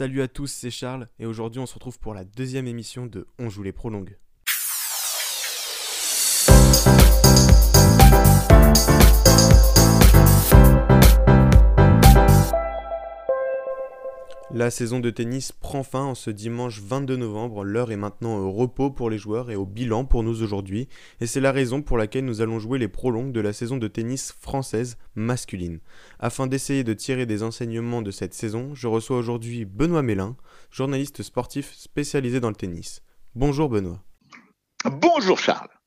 Salut 0.00 0.22
à 0.22 0.28
tous, 0.28 0.46
c'est 0.46 0.70
Charles 0.70 1.08
et 1.18 1.26
aujourd'hui 1.26 1.60
on 1.60 1.66
se 1.66 1.74
retrouve 1.74 1.98
pour 1.98 2.14
la 2.14 2.24
deuxième 2.24 2.66
émission 2.66 3.04
de 3.04 3.26
On 3.38 3.50
joue 3.50 3.62
les 3.62 3.70
prolongues. 3.70 4.16
La 14.52 14.72
saison 14.72 14.98
de 14.98 15.10
tennis 15.10 15.52
prend 15.52 15.84
fin 15.84 16.02
en 16.02 16.16
ce 16.16 16.28
dimanche 16.28 16.80
22 16.80 17.14
novembre. 17.14 17.62
L'heure 17.62 17.92
est 17.92 17.96
maintenant 17.96 18.36
au 18.36 18.50
repos 18.50 18.90
pour 18.90 19.08
les 19.08 19.16
joueurs 19.16 19.52
et 19.52 19.54
au 19.54 19.64
bilan 19.64 20.04
pour 20.04 20.24
nous 20.24 20.42
aujourd'hui. 20.42 20.88
Et 21.20 21.26
c'est 21.28 21.40
la 21.40 21.52
raison 21.52 21.82
pour 21.82 21.96
laquelle 21.96 22.24
nous 22.24 22.40
allons 22.40 22.58
jouer 22.58 22.80
les 22.80 22.88
prolongues 22.88 23.30
de 23.30 23.40
la 23.40 23.52
saison 23.52 23.76
de 23.76 23.86
tennis 23.86 24.32
française 24.32 24.98
masculine. 25.14 25.78
Afin 26.18 26.48
d'essayer 26.48 26.82
de 26.82 26.94
tirer 26.94 27.26
des 27.26 27.44
enseignements 27.44 28.02
de 28.02 28.10
cette 28.10 28.34
saison, 28.34 28.74
je 28.74 28.88
reçois 28.88 29.18
aujourd'hui 29.18 29.64
Benoît 29.64 30.02
Mélin, 30.02 30.36
journaliste 30.72 31.22
sportif 31.22 31.72
spécialisé 31.72 32.40
dans 32.40 32.50
le 32.50 32.56
tennis. 32.56 33.02
Bonjour 33.36 33.68
Benoît. 33.68 34.02
Bonjour 34.84 35.38
Charles. 35.38 35.79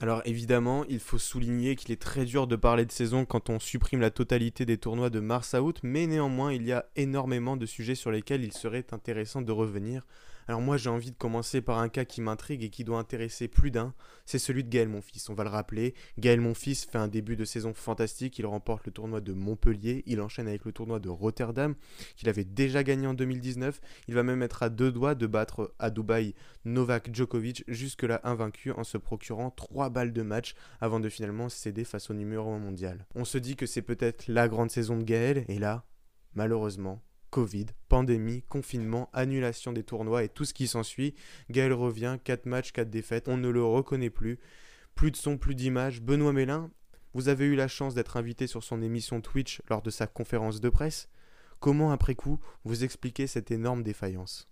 Alors 0.00 0.22
évidemment, 0.24 0.84
il 0.88 1.00
faut 1.00 1.18
souligner 1.18 1.74
qu'il 1.74 1.90
est 1.90 2.00
très 2.00 2.24
dur 2.24 2.46
de 2.46 2.54
parler 2.54 2.86
de 2.86 2.92
saison 2.92 3.24
quand 3.24 3.50
on 3.50 3.58
supprime 3.58 4.00
la 4.00 4.12
totalité 4.12 4.64
des 4.64 4.78
tournois 4.78 5.10
de 5.10 5.18
mars 5.18 5.54
à 5.54 5.62
août, 5.62 5.80
mais 5.82 6.06
néanmoins 6.06 6.52
il 6.52 6.64
y 6.64 6.72
a 6.72 6.86
énormément 6.94 7.56
de 7.56 7.66
sujets 7.66 7.96
sur 7.96 8.12
lesquels 8.12 8.44
il 8.44 8.52
serait 8.52 8.86
intéressant 8.92 9.42
de 9.42 9.50
revenir, 9.50 10.06
alors 10.48 10.62
moi 10.62 10.78
j'ai 10.78 10.88
envie 10.88 11.10
de 11.10 11.16
commencer 11.16 11.60
par 11.60 11.78
un 11.78 11.90
cas 11.90 12.06
qui 12.06 12.22
m'intrigue 12.22 12.64
et 12.64 12.70
qui 12.70 12.82
doit 12.82 12.98
intéresser 12.98 13.48
plus 13.48 13.70
d'un, 13.70 13.94
c'est 14.24 14.38
celui 14.38 14.64
de 14.64 14.70
Gaël 14.70 14.88
Monfils. 14.88 15.30
On 15.30 15.34
va 15.34 15.44
le 15.44 15.50
rappeler, 15.50 15.94
Gaël 16.18 16.40
Monfils 16.40 16.86
fait 16.90 16.98
un 16.98 17.06
début 17.06 17.36
de 17.36 17.44
saison 17.44 17.74
fantastique, 17.74 18.38
il 18.38 18.46
remporte 18.46 18.86
le 18.86 18.92
tournoi 18.92 19.20
de 19.20 19.34
Montpellier, 19.34 20.02
il 20.06 20.20
enchaîne 20.22 20.48
avec 20.48 20.64
le 20.64 20.72
tournoi 20.72 21.00
de 21.00 21.10
Rotterdam, 21.10 21.74
qu'il 22.16 22.28
avait 22.30 22.44
déjà 22.44 22.82
gagné 22.82 23.06
en 23.06 23.14
2019, 23.14 23.80
il 24.08 24.14
va 24.14 24.22
même 24.22 24.42
être 24.42 24.62
à 24.62 24.70
deux 24.70 24.90
doigts 24.90 25.14
de 25.14 25.26
battre 25.26 25.74
à 25.78 25.90
Dubaï 25.90 26.34
Novak 26.64 27.14
Djokovic, 27.14 27.64
jusque-là 27.68 28.20
invaincu 28.24 28.72
en 28.72 28.84
se 28.84 28.96
procurant 28.96 29.50
trois 29.50 29.90
balles 29.90 30.12
de 30.12 30.22
match 30.22 30.54
avant 30.80 30.98
de 30.98 31.10
finalement 31.10 31.50
céder 31.50 31.84
face 31.84 32.10
au 32.10 32.14
numéro 32.14 32.50
1 32.50 32.58
mondial. 32.58 33.06
On 33.14 33.24
se 33.24 33.36
dit 33.36 33.56
que 33.56 33.66
c'est 33.66 33.82
peut-être 33.82 34.28
la 34.28 34.48
grande 34.48 34.70
saison 34.70 34.96
de 34.96 35.04
Gaël, 35.04 35.44
et 35.48 35.58
là, 35.58 35.84
malheureusement, 36.34 37.02
Covid, 37.30 37.66
pandémie, 37.88 38.42
confinement, 38.48 39.10
annulation 39.12 39.72
des 39.72 39.84
tournois 39.84 40.24
et 40.24 40.28
tout 40.28 40.44
ce 40.44 40.54
qui 40.54 40.66
s'ensuit. 40.66 41.14
Gaël 41.50 41.72
revient, 41.72 42.18
4 42.24 42.46
matchs, 42.46 42.72
4 42.72 42.90
défaites, 42.90 43.28
on 43.28 43.36
ne 43.36 43.48
le 43.48 43.64
reconnaît 43.64 44.10
plus. 44.10 44.38
Plus 44.94 45.10
de 45.10 45.16
son, 45.16 45.38
plus 45.38 45.54
d'images. 45.54 46.00
Benoît 46.00 46.32
Mélin, 46.32 46.70
vous 47.14 47.28
avez 47.28 47.46
eu 47.46 47.54
la 47.54 47.68
chance 47.68 47.94
d'être 47.94 48.16
invité 48.16 48.46
sur 48.46 48.62
son 48.62 48.82
émission 48.82 49.20
Twitch 49.20 49.62
lors 49.68 49.82
de 49.82 49.90
sa 49.90 50.06
conférence 50.06 50.60
de 50.60 50.68
presse. 50.68 51.08
Comment, 51.60 51.90
après 51.90 52.14
coup, 52.14 52.38
vous 52.64 52.84
expliquez 52.84 53.26
cette 53.26 53.50
énorme 53.50 53.82
défaillance? 53.82 54.48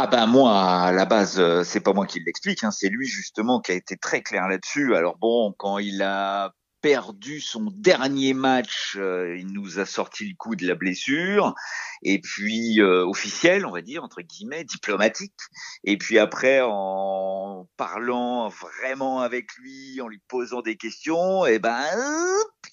Ah 0.00 0.06
ben 0.06 0.26
moi, 0.26 0.84
à 0.84 0.92
la 0.92 1.06
base, 1.06 1.40
euh, 1.40 1.64
c'est 1.64 1.80
pas 1.80 1.92
moi 1.92 2.06
qui 2.06 2.20
l'explique, 2.20 2.62
hein, 2.62 2.70
c'est 2.70 2.88
lui 2.88 3.06
justement 3.06 3.60
qui 3.60 3.72
a 3.72 3.74
été 3.74 3.96
très 3.96 4.22
clair 4.22 4.46
là-dessus. 4.46 4.94
Alors 4.94 5.18
bon, 5.18 5.52
quand 5.58 5.78
il 5.78 6.02
a 6.02 6.54
perdu 6.80 7.40
son 7.40 7.70
dernier 7.74 8.34
match, 8.34 8.96
euh, 8.96 9.36
il 9.36 9.52
nous 9.52 9.78
a 9.78 9.86
sorti 9.86 10.28
le 10.28 10.34
coup 10.36 10.56
de 10.56 10.66
la 10.66 10.74
blessure, 10.74 11.54
et 12.02 12.20
puis 12.20 12.80
euh, 12.80 13.04
officiel, 13.04 13.66
on 13.66 13.72
va 13.72 13.82
dire 13.82 14.04
entre 14.04 14.22
guillemets, 14.22 14.64
diplomatique. 14.64 15.34
Et 15.84 15.98
puis 15.98 16.18
après, 16.18 16.60
en 16.62 17.68
parlant 17.76 18.48
vraiment 18.48 19.20
avec 19.20 19.54
lui, 19.54 20.00
en 20.00 20.08
lui 20.08 20.20
posant 20.28 20.62
des 20.62 20.76
questions, 20.76 21.46
et 21.46 21.54
eh 21.54 21.58
ben 21.58 21.84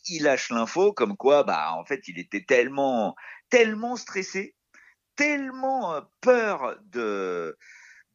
il 0.09 0.23
lâche 0.23 0.49
l'info 0.49 0.93
comme 0.93 1.17
quoi, 1.17 1.43
bah 1.43 1.73
en 1.73 1.85
fait, 1.85 2.07
il 2.07 2.19
était 2.19 2.43
tellement 2.43 3.15
tellement 3.49 3.95
stressé, 3.95 4.55
tellement 5.15 5.93
euh, 5.93 6.01
peur 6.21 6.77
de 6.91 7.57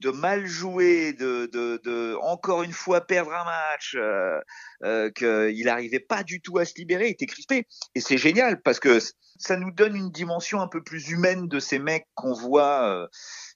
de 0.01 0.11
mal 0.11 0.47
jouer, 0.47 1.13
de, 1.13 1.47
de, 1.53 1.81
de, 1.85 2.17
encore 2.23 2.63
une 2.63 2.73
fois 2.73 3.03
perdre 3.03 3.33
un 3.33 3.45
match, 3.45 3.95
euh, 3.97 4.41
euh, 4.85 5.11
qu'il 5.11 5.65
n'arrivait 5.65 6.01
pas 6.01 6.23
du 6.23 6.41
tout 6.41 6.59
à 6.59 6.65
se 6.65 6.75
libérer, 6.77 7.09
il 7.09 7.13
était 7.13 7.27
crispé. 7.27 7.67
Et 7.95 8.01
c'est 8.01 8.19
génial 8.19 8.63
parce 8.63 8.81
que 8.81 8.99
ça 9.39 9.57
nous 9.57 9.71
donne 9.71 9.95
une 9.95 10.11
dimension 10.11 10.61
un 10.61 10.69
peu 10.69 10.83
plus 10.83 11.11
humaine 11.11 11.49
de 11.49 11.61
ces 11.61 11.79
mecs 11.79 12.07
qu'on 12.15 12.33
voit, 12.33 12.89
euh, 12.89 13.07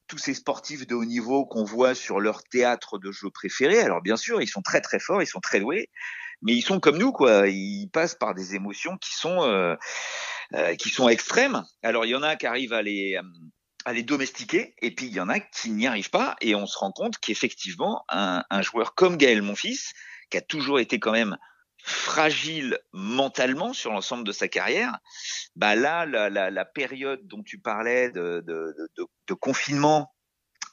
tous 0.07 0.19
ces 0.19 0.35
sportifs 0.35 0.87
de 0.87 0.95
haut 0.95 1.07
niveau 1.07 1.47
qu'on 1.47 1.65
voit 1.65 1.95
sur 1.95 2.21
leur 2.21 2.43
théâtre 2.45 2.99
de 2.99 3.11
jeu 3.11 3.31
préféré. 3.31 3.81
Alors 3.81 4.03
bien 4.03 4.17
sûr, 4.17 4.43
ils 4.43 4.49
sont 4.49 4.63
très 4.63 4.83
très 4.83 4.99
forts, 4.99 5.23
ils 5.23 5.27
sont 5.27 5.41
très 5.41 5.61
doués, 5.61 5.89
mais 6.43 6.53
ils 6.53 6.63
sont 6.63 6.79
comme 6.79 6.99
nous, 6.99 7.13
quoi. 7.13 7.49
Ils 7.49 7.89
passent 7.89 8.15
par 8.15 8.35
des 8.35 8.55
émotions 8.55 8.99
qui 8.99 9.15
sont 9.15 9.43
euh, 9.45 9.77
euh 10.55 10.75
qui 10.75 10.91
sont 10.91 11.09
extrêmes. 11.09 11.63
Alors 11.83 12.05
il 12.05 12.11
y 12.11 12.15
en 12.15 12.23
a 12.23 12.37
qui 12.37 12.47
arrivent 12.47 12.75
à 12.75 12.83
les 12.83 13.19
à 13.85 13.93
les 13.93 14.03
domestiquer, 14.03 14.75
et 14.81 14.95
puis 14.95 15.07
il 15.07 15.13
y 15.13 15.21
en 15.21 15.29
a 15.29 15.41
qui 15.41 15.71
n'y 15.71 15.87
arrivent 15.87 16.11
pas, 16.11 16.37
et 16.41 16.55
on 16.55 16.67
se 16.67 16.79
rend 16.79 16.93
compte 16.93 17.19
qu'effectivement, 17.19 18.05
un, 18.09 18.45
un, 18.51 18.63
joueur 18.63 18.95
comme 18.95 19.17
Gaël 19.17 19.43
Monfils, 19.43 19.93
qui 20.31 20.37
a 20.37 20.41
toujours 20.41 20.81
été 20.81 20.99
quand 20.99 21.13
même 21.13 21.37
fragile 21.85 22.79
mentalement 22.93 23.75
sur 23.75 23.93
l'ensemble 23.93 24.25
de 24.25 24.33
sa 24.33 24.49
carrière, 24.49 24.99
bah 25.55 25.75
là, 25.75 26.07
la, 26.07 26.65
période 26.65 27.21
dont 27.27 27.43
tu 27.43 27.59
parlais 27.59 28.11
de 28.11 29.35
confinement 29.39 30.14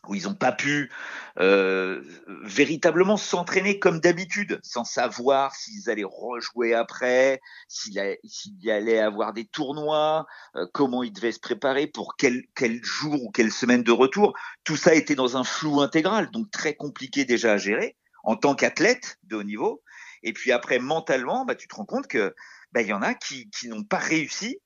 où 0.07 0.15
ils 0.15 0.23
n'ont 0.23 0.35
pas 0.35 0.51
pu 0.51 0.91
euh, 1.39 2.01
véritablement 2.43 3.17
s'entraîner 3.17 3.79
comme 3.79 3.99
d'habitude, 3.99 4.59
sans 4.63 4.83
savoir 4.83 5.55
s'ils 5.55 5.89
allaient 5.89 6.03
rejouer 6.03 6.73
après, 6.73 7.39
s'il 7.67 7.93
y 7.93 8.71
allait 8.71 8.99
avoir 8.99 9.33
des 9.33 9.45
tournois, 9.45 10.25
euh, 10.55 10.65
comment 10.73 11.03
ils 11.03 11.13
devaient 11.13 11.31
se 11.31 11.39
préparer, 11.39 11.87
pour 11.87 12.15
quel, 12.17 12.43
quel 12.55 12.83
jour 12.83 13.23
ou 13.23 13.31
quelle 13.31 13.51
semaine 13.51 13.83
de 13.83 13.91
retour. 13.91 14.33
Tout 14.63 14.77
ça 14.77 14.95
était 14.95 15.15
dans 15.15 15.37
un 15.37 15.43
flou 15.43 15.81
intégral, 15.81 16.31
donc 16.31 16.49
très 16.51 16.73
compliqué 16.73 17.25
déjà 17.25 17.53
à 17.53 17.57
gérer 17.57 17.97
en 18.23 18.35
tant 18.35 18.55
qu'athlète 18.55 19.19
de 19.23 19.35
haut 19.35 19.43
niveau. 19.43 19.83
Et 20.23 20.33
puis 20.33 20.51
après, 20.51 20.79
mentalement, 20.79 21.45
bah, 21.45 21.55
tu 21.55 21.67
te 21.67 21.75
rends 21.75 21.85
compte 21.85 22.07
que 22.07 22.35
bah, 22.71 22.81
il 22.81 22.87
y 22.87 22.93
en 22.93 23.01
a 23.01 23.13
qui, 23.13 23.49
qui 23.49 23.67
n'ont 23.67 23.83
pas 23.83 23.97
réussi 23.97 24.59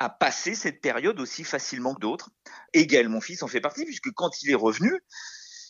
à 0.00 0.08
passer 0.08 0.54
cette 0.54 0.80
période 0.80 1.20
aussi 1.20 1.44
facilement 1.44 1.94
que 1.94 2.00
d'autres. 2.00 2.30
Et 2.72 2.86
Gaël, 2.86 3.08
mon 3.08 3.20
fils, 3.20 3.42
en 3.42 3.48
fait 3.48 3.60
partie, 3.60 3.84
puisque 3.84 4.10
quand 4.12 4.42
il 4.42 4.50
est 4.50 4.56
revenu, 4.56 4.98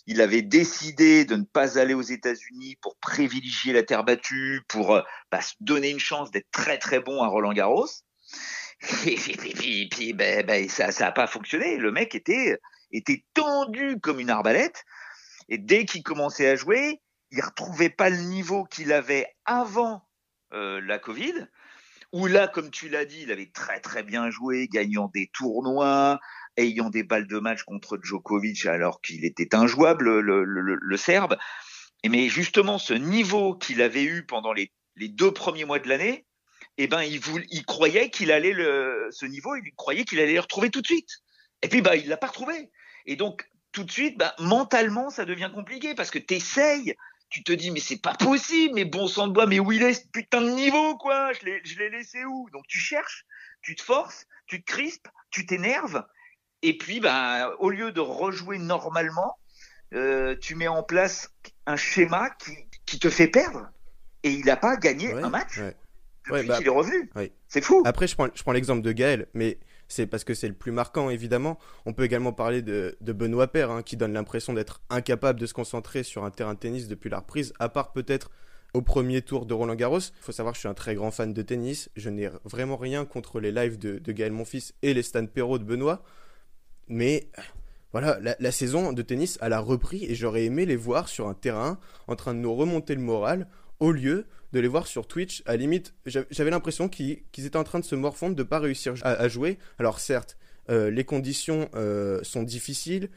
il 0.06 0.20
avait 0.20 0.42
décidé 0.42 1.24
de 1.24 1.34
ne 1.34 1.44
pas 1.44 1.78
aller 1.78 1.94
aux 1.94 2.00
États-Unis 2.00 2.76
pour 2.80 2.96
privilégier 2.96 3.72
la 3.72 3.82
terre 3.82 4.04
battue, 4.04 4.62
pour 4.68 4.94
euh, 4.94 5.02
bah, 5.32 5.40
se 5.40 5.54
donner 5.60 5.90
une 5.90 5.98
chance 5.98 6.30
d'être 6.30 6.50
très 6.52 6.78
très 6.78 7.00
bon 7.00 7.22
à 7.22 7.26
Roland 7.26 7.52
Garros. 7.52 7.88
Et 9.06 9.16
puis, 9.16 9.88
puis, 9.88 10.12
ben, 10.12 10.46
ben, 10.46 10.68
ça 10.68 10.88
n'a 10.88 11.12
pas 11.12 11.26
fonctionné. 11.26 11.76
Le 11.76 11.90
mec 11.90 12.14
était, 12.14 12.56
était 12.92 13.24
tendu 13.34 13.98
comme 14.00 14.20
une 14.20 14.30
arbalète. 14.30 14.84
Et 15.48 15.58
dès 15.58 15.84
qu'il 15.84 16.04
commençait 16.04 16.48
à 16.48 16.54
jouer, 16.54 17.02
il 17.32 17.42
retrouvait 17.42 17.90
pas 17.90 18.10
le 18.10 18.18
niveau 18.18 18.64
qu'il 18.64 18.92
avait 18.92 19.26
avant 19.44 20.08
euh, 20.52 20.80
la 20.80 21.00
Covid 21.00 21.48
où 22.12 22.26
là, 22.26 22.48
comme 22.48 22.70
tu 22.70 22.88
l'as 22.88 23.04
dit, 23.04 23.22
il 23.22 23.32
avait 23.32 23.50
très 23.52 23.80
très 23.80 24.02
bien 24.02 24.30
joué, 24.30 24.68
gagnant 24.68 25.10
des 25.14 25.30
tournois, 25.32 26.20
ayant 26.56 26.90
des 26.90 27.02
balles 27.02 27.26
de 27.26 27.38
match 27.38 27.62
contre 27.62 27.98
Djokovic 28.02 28.66
alors 28.66 29.00
qu'il 29.00 29.24
était 29.24 29.54
injouable, 29.54 30.20
le, 30.20 30.44
le, 30.44 30.76
le, 30.80 30.96
Serbe. 30.96 31.36
Mais 32.08 32.28
justement, 32.28 32.78
ce 32.78 32.94
niveau 32.94 33.54
qu'il 33.54 33.82
avait 33.82 34.04
eu 34.04 34.26
pendant 34.26 34.52
les, 34.52 34.72
les, 34.96 35.08
deux 35.08 35.32
premiers 35.32 35.64
mois 35.64 35.78
de 35.78 35.88
l'année, 35.88 36.26
eh 36.78 36.86
ben, 36.86 37.02
il, 37.02 37.20
il 37.50 37.64
croyait 37.64 38.10
qu'il 38.10 38.32
allait 38.32 38.52
le, 38.52 39.08
ce 39.10 39.26
niveau, 39.26 39.54
il 39.54 39.72
croyait 39.76 40.04
qu'il 40.04 40.18
allait 40.18 40.34
le 40.34 40.40
retrouver 40.40 40.70
tout 40.70 40.80
de 40.80 40.86
suite. 40.86 41.10
Et 41.62 41.68
puis, 41.68 41.82
bah, 41.82 41.96
il 41.96 42.08
l'a 42.08 42.16
pas 42.16 42.28
retrouvé. 42.28 42.70
Et 43.06 43.16
donc, 43.16 43.46
tout 43.72 43.84
de 43.84 43.90
suite, 43.90 44.18
bah, 44.18 44.34
mentalement, 44.38 45.10
ça 45.10 45.24
devient 45.24 45.50
compliqué 45.54 45.94
parce 45.94 46.10
que 46.10 46.18
tu 46.18 46.34
essayes 46.34 46.94
tu 47.30 47.44
te 47.44 47.52
dis 47.52 47.70
mais 47.70 47.80
c'est 47.80 48.02
pas 48.02 48.14
possible, 48.14 48.74
mais 48.74 48.84
bon 48.84 49.06
sang 49.06 49.28
de 49.28 49.32
bois, 49.32 49.46
mais 49.46 49.60
où 49.60 49.72
il 49.72 49.82
est 49.82 49.94
ce 49.94 50.06
putain 50.12 50.42
de 50.42 50.50
niveau 50.50 50.96
quoi? 50.98 51.32
Je 51.32 51.46
l'ai, 51.78 51.90
laissé 51.90 52.24
où? 52.24 52.50
Donc 52.52 52.64
tu 52.68 52.78
cherches, 52.78 53.24
tu 53.62 53.74
te 53.76 53.82
forces, 53.82 54.26
tu 54.46 54.62
te 54.62 54.70
crispes, 54.70 55.08
tu 55.30 55.46
t'énerves, 55.46 56.04
et 56.62 56.76
puis 56.76 57.00
bah 57.00 57.54
au 57.60 57.70
lieu 57.70 57.92
de 57.92 58.00
rejouer 58.00 58.58
normalement, 58.58 59.38
euh, 59.94 60.36
tu 60.40 60.56
mets 60.56 60.68
en 60.68 60.82
place 60.82 61.32
un 61.66 61.76
schéma 61.76 62.30
qui, 62.30 62.52
qui 62.84 62.98
te 62.98 63.08
fait 63.08 63.28
perdre, 63.28 63.70
et 64.24 64.32
il 64.32 64.44
n'a 64.44 64.56
pas 64.56 64.76
gagné 64.76 65.12
un 65.12 65.30
match 65.30 65.58
ouais. 65.58 65.76
depuis 66.26 66.48
bah, 66.48 66.58
qu'il 66.58 66.66
est 66.66 66.70
revenu. 66.70 67.10
C'est 67.48 67.62
fou. 67.62 67.82
Après 67.86 68.08
je 68.08 68.16
prends, 68.16 68.28
je 68.34 68.42
prends 68.42 68.52
l'exemple 68.52 68.82
de 68.82 68.92
Gaël, 68.92 69.28
mais 69.34 69.58
c'est 69.90 70.06
parce 70.06 70.24
que 70.24 70.34
c'est 70.34 70.48
le 70.48 70.54
plus 70.54 70.72
marquant 70.72 71.10
évidemment. 71.10 71.58
On 71.84 71.92
peut 71.92 72.04
également 72.04 72.32
parler 72.32 72.62
de, 72.62 72.96
Benoît 73.00 73.48
Père, 73.48 73.70
hein, 73.70 73.82
qui 73.82 73.96
donne 73.96 74.12
l'impression 74.12 74.52
d'être 74.52 74.80
incapable 74.88 75.40
de 75.40 75.46
se 75.46 75.52
concentrer 75.52 76.04
sur 76.04 76.24
un 76.24 76.30
terrain 76.30 76.54
de 76.54 76.60
tennis 76.60 76.86
depuis 76.88 77.10
la 77.10 77.18
reprise, 77.18 77.52
à 77.58 77.68
part 77.68 77.92
peut-être 77.92 78.30
au 78.72 78.82
premier 78.82 79.20
tour 79.20 79.46
de 79.46 79.52
Roland 79.52 79.74
Garros. 79.74 79.98
Il 79.98 80.22
faut 80.22 80.32
savoir 80.32 80.52
que 80.52 80.56
je 80.56 80.60
suis 80.60 80.68
un 80.68 80.74
très 80.74 80.94
grand 80.94 81.10
fan 81.10 81.34
de 81.34 81.42
tennis. 81.42 81.90
Je 81.96 82.08
n'ai 82.08 82.30
vraiment 82.44 82.76
rien 82.76 83.04
contre 83.04 83.40
les 83.40 83.50
lives 83.50 83.78
de, 83.78 83.98
de 83.98 84.12
Gaël 84.12 84.32
Monfils 84.32 84.72
et 84.82 84.94
les 84.94 85.02
Stan 85.02 85.26
Perrault 85.26 85.58
de 85.58 85.64
Benoît. 85.64 86.04
Mais 86.86 87.28
voilà, 87.90 88.20
la, 88.20 88.36
la, 88.38 88.52
saison 88.52 88.92
de 88.92 89.02
tennis, 89.02 89.38
elle 89.42 89.52
a 89.52 89.58
repris 89.58 90.04
et 90.04 90.14
j'aurais 90.14 90.44
aimé 90.44 90.66
les 90.66 90.76
voir 90.76 91.08
sur 91.08 91.26
un 91.26 91.34
terrain 91.34 91.80
en 92.06 92.14
train 92.14 92.32
de 92.32 92.38
nous 92.38 92.54
remonter 92.54 92.94
le 92.94 93.00
moral 93.00 93.48
au 93.80 93.90
lieu 93.90 94.26
de 94.52 94.60
les 94.60 94.68
voir 94.68 94.86
sur 94.86 95.06
Twitch. 95.06 95.42
À 95.46 95.56
limite, 95.56 95.94
j'avais 96.06 96.50
l'impression 96.50 96.88
qu'ils 96.88 97.22
étaient 97.36 97.56
en 97.56 97.64
train 97.64 97.80
de 97.80 97.84
se 97.84 97.94
morfondre, 97.94 98.36
de 98.36 98.42
pas 98.42 98.58
réussir 98.58 98.94
à, 99.02 99.28
jouer. 99.28 99.58
Alors 99.78 100.00
certes, 100.00 100.36
les 100.68 101.04
conditions 101.04 101.70
sont 102.22 102.42
difficiles. 102.42 103.10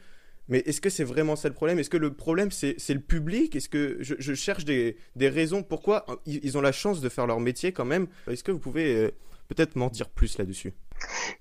Mais 0.48 0.58
est-ce 0.58 0.80
que 0.80 0.90
c'est 0.90 1.04
vraiment 1.04 1.36
ça 1.36 1.48
le 1.48 1.54
problème? 1.54 1.78
Est-ce 1.78 1.90
que 1.90 1.96
le 1.96 2.12
problème, 2.12 2.50
c'est 2.50 2.76
le 2.88 3.00
public? 3.00 3.56
Est-ce 3.56 3.68
que 3.68 3.98
je, 4.00 4.34
cherche 4.34 4.64
des, 4.64 4.96
raisons 5.16 5.62
pourquoi 5.62 6.06
ils, 6.26 6.58
ont 6.58 6.60
la 6.60 6.72
chance 6.72 7.00
de 7.00 7.08
faire 7.08 7.26
leur 7.26 7.40
métier 7.40 7.72
quand 7.72 7.86
même? 7.86 8.06
Est-ce 8.28 8.44
que 8.44 8.52
vous 8.52 8.58
pouvez 8.58 9.12
peut-être 9.48 9.76
m'en 9.76 9.88
dire 9.88 10.08
plus 10.10 10.38
là-dessus? 10.38 10.74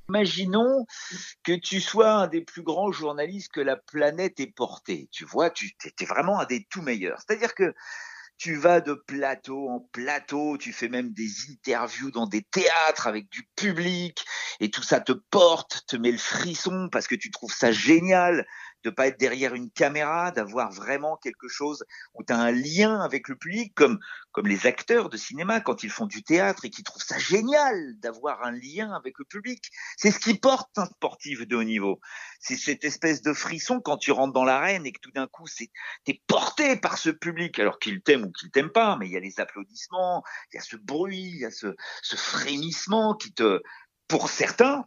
Imaginons 0.09 0.85
que 1.43 1.53
tu 1.53 1.79
sois 1.79 2.11
un 2.11 2.27
des 2.27 2.41
plus 2.41 2.63
grands 2.63 2.91
journalistes 2.91 3.51
que 3.51 3.61
la 3.61 3.75
planète 3.75 4.39
ait 4.39 4.47
porté. 4.47 5.07
Tu 5.11 5.25
vois, 5.25 5.49
tu 5.49 5.73
es 5.85 6.05
vraiment 6.05 6.39
un 6.39 6.45
des 6.45 6.65
tout 6.69 6.81
meilleurs. 6.81 7.19
C'est-à-dire 7.19 7.55
que 7.55 7.73
tu 8.37 8.55
vas 8.55 8.81
de 8.81 8.93
plateau 8.93 9.69
en 9.69 9.79
plateau, 9.91 10.57
tu 10.57 10.73
fais 10.73 10.89
même 10.89 11.11
des 11.13 11.29
interviews 11.51 12.11
dans 12.11 12.27
des 12.27 12.41
théâtres 12.41 13.07
avec 13.07 13.29
du 13.29 13.47
public, 13.55 14.25
et 14.59 14.69
tout 14.69 14.83
ça 14.83 14.99
te 14.99 15.11
porte, 15.11 15.83
te 15.87 15.95
met 15.95 16.11
le 16.11 16.17
frisson 16.17 16.89
parce 16.91 17.07
que 17.07 17.15
tu 17.15 17.31
trouves 17.31 17.53
ça 17.53 17.71
génial 17.71 18.45
de 18.83 18.89
pas 18.89 19.07
être 19.07 19.19
derrière 19.19 19.53
une 19.55 19.69
caméra, 19.71 20.31
d'avoir 20.31 20.71
vraiment 20.71 21.17
quelque 21.17 21.47
chose 21.47 21.83
où 22.13 22.23
tu 22.23 22.33
as 22.33 22.37
un 22.37 22.51
lien 22.51 22.99
avec 22.99 23.27
le 23.27 23.35
public, 23.35 23.73
comme, 23.75 23.99
comme 24.31 24.47
les 24.47 24.67
acteurs 24.67 25.09
de 25.09 25.17
cinéma 25.17 25.61
quand 25.61 25.83
ils 25.83 25.89
font 25.89 26.05
du 26.05 26.23
théâtre 26.23 26.65
et 26.65 26.69
qui 26.69 26.83
trouvent 26.83 27.03
ça 27.03 27.17
génial 27.17 27.97
d'avoir 27.99 28.43
un 28.43 28.51
lien 28.51 28.91
avec 28.93 29.17
le 29.19 29.25
public. 29.25 29.71
C'est 29.97 30.11
ce 30.11 30.19
qui 30.19 30.33
porte 30.35 30.77
un 30.77 30.85
sportif 30.85 31.47
de 31.47 31.55
haut 31.55 31.63
niveau. 31.63 31.99
C'est 32.39 32.57
cette 32.57 32.83
espèce 32.83 33.21
de 33.21 33.33
frisson 33.33 33.79
quand 33.79 33.97
tu 33.97 34.11
rentres 34.11 34.33
dans 34.33 34.43
l'arène 34.43 34.85
et 34.85 34.91
que 34.91 34.99
tout 34.99 35.11
d'un 35.11 35.27
coup, 35.27 35.45
tu 35.47 35.69
es 36.07 36.21
porté 36.27 36.75
par 36.75 36.97
ce 36.97 37.09
public, 37.09 37.59
alors 37.59 37.79
qu'il 37.79 38.01
t'aime 38.01 38.25
ou 38.25 38.31
qu'il 38.31 38.51
t'aime 38.51 38.71
pas, 38.71 38.97
mais 38.97 39.07
il 39.07 39.13
y 39.13 39.17
a 39.17 39.21
les 39.21 39.39
applaudissements, 39.39 40.23
il 40.51 40.57
y 40.57 40.59
a 40.59 40.61
ce 40.61 40.75
bruit, 40.75 41.31
il 41.35 41.39
y 41.39 41.45
a 41.45 41.51
ce, 41.51 41.75
ce 42.01 42.15
frémissement 42.15 43.15
qui 43.15 43.33
te, 43.33 43.61
pour 44.07 44.29
certains, 44.29 44.85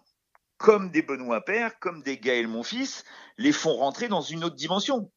comme 0.58 0.91
des 0.91 1.03
Benoît 1.03 1.44
Père, 1.44 1.79
comme 1.79 2.03
des 2.03 2.19
Gaël 2.19 2.49
Monfils, 2.49 3.03
les 3.38 3.53
font 3.53 3.75
rentrer 3.75 4.08
dans 4.08 4.23
une 4.23 4.44
autre 4.44 4.56
dimension. 4.56 5.11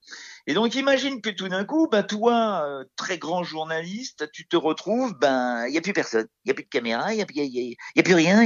Et 0.47 0.53
donc 0.53 0.75
imagine 0.75 1.21
que 1.21 1.29
tout 1.29 1.47
d'un 1.47 1.63
coup, 1.63 1.87
ben 1.87 2.03
toi, 2.03 2.63
euh, 2.65 2.83
très 2.95 3.17
grand 3.17 3.43
journaliste, 3.43 4.29
tu 4.31 4.47
te 4.47 4.55
retrouves, 4.55 5.13
ben 5.17 5.65
il 5.67 5.73
y 5.73 5.77
a 5.77 5.81
plus 5.81 5.93
personne, 5.93 6.27
il 6.43 6.49
y 6.49 6.51
a 6.51 6.53
plus 6.53 6.63
de 6.63 6.69
caméra, 6.69 7.13
il 7.13 7.19
y 7.19 7.21
a, 7.21 7.25
y, 7.29 7.77
y 7.95 7.99
a, 7.99 8.03
plus 8.03 8.15
rien, 8.15 8.43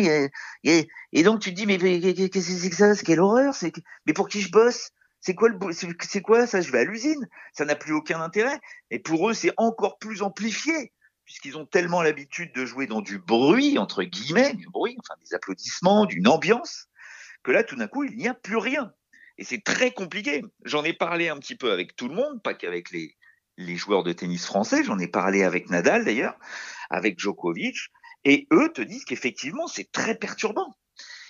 et 0.63 1.23
donc 1.23 1.41
tu 1.41 1.49
te 1.51 1.55
dis 1.55 1.65
mais, 1.65 1.77
qu'est-ce 1.77 2.29
que 2.29 2.41
c'est 2.41 2.69
que 2.69 2.75
ça, 2.75 2.95
quelle 2.95 3.21
horreur, 3.21 3.55
c'est 3.55 3.73
mais 4.05 4.13
pour 4.13 4.27
qui 4.27 4.41
je 4.41 4.51
bosse? 4.51 4.91
C'est 5.21 5.35
quoi 5.35 5.47
le 5.47 5.57
c'est 5.71 6.21
quoi 6.21 6.45
ça? 6.47 6.59
Je 6.59 6.69
vais 6.69 6.79
à 6.79 6.83
l'usine, 6.83 7.29
ça 7.53 7.63
n'a 7.63 7.75
plus 7.75 7.93
aucun 7.93 8.19
intérêt. 8.19 8.59
Et 8.91 8.99
pour 8.99 9.29
eux, 9.29 9.33
c'est 9.33 9.53
encore 9.55 9.97
plus 9.97 10.21
amplifié 10.21 10.91
puisqu'ils 11.25 11.57
ont 11.57 11.65
tellement 11.65 12.01
l'habitude 12.01 12.53
de 12.53 12.65
jouer 12.65 12.87
dans 12.87 13.01
du 13.01 13.19
bruit, 13.19 13.77
entre 13.77 14.03
guillemets, 14.03 14.53
du 14.53 14.67
bruit, 14.67 14.95
enfin 14.99 15.19
des 15.23 15.33
applaudissements, 15.33 16.05
d'une 16.05 16.27
ambiance, 16.27 16.89
que 17.43 17.51
là, 17.51 17.63
tout 17.63 17.75
d'un 17.75 17.87
coup, 17.87 18.03
il 18.03 18.15
n'y 18.17 18.27
a 18.27 18.33
plus 18.33 18.57
rien. 18.57 18.93
Et 19.37 19.43
c'est 19.43 19.63
très 19.63 19.91
compliqué. 19.91 20.43
J'en 20.63 20.83
ai 20.83 20.93
parlé 20.93 21.29
un 21.29 21.37
petit 21.37 21.55
peu 21.55 21.71
avec 21.71 21.95
tout 21.95 22.07
le 22.07 22.15
monde, 22.15 22.41
pas 22.43 22.53
qu'avec 22.53 22.91
les, 22.91 23.15
joueurs 23.75 24.03
de 24.03 24.13
tennis 24.13 24.45
français, 24.45 24.83
j'en 24.83 24.99
ai 24.99 25.07
parlé 25.07 25.43
avec 25.43 25.69
Nadal 25.69 26.05
d'ailleurs, 26.05 26.37
avec 26.89 27.19
Djokovic, 27.19 27.77
et 28.25 28.47
eux 28.51 28.71
te 28.73 28.81
disent 28.81 29.05
qu'effectivement, 29.05 29.67
c'est 29.67 29.91
très 29.91 30.15
perturbant, 30.15 30.75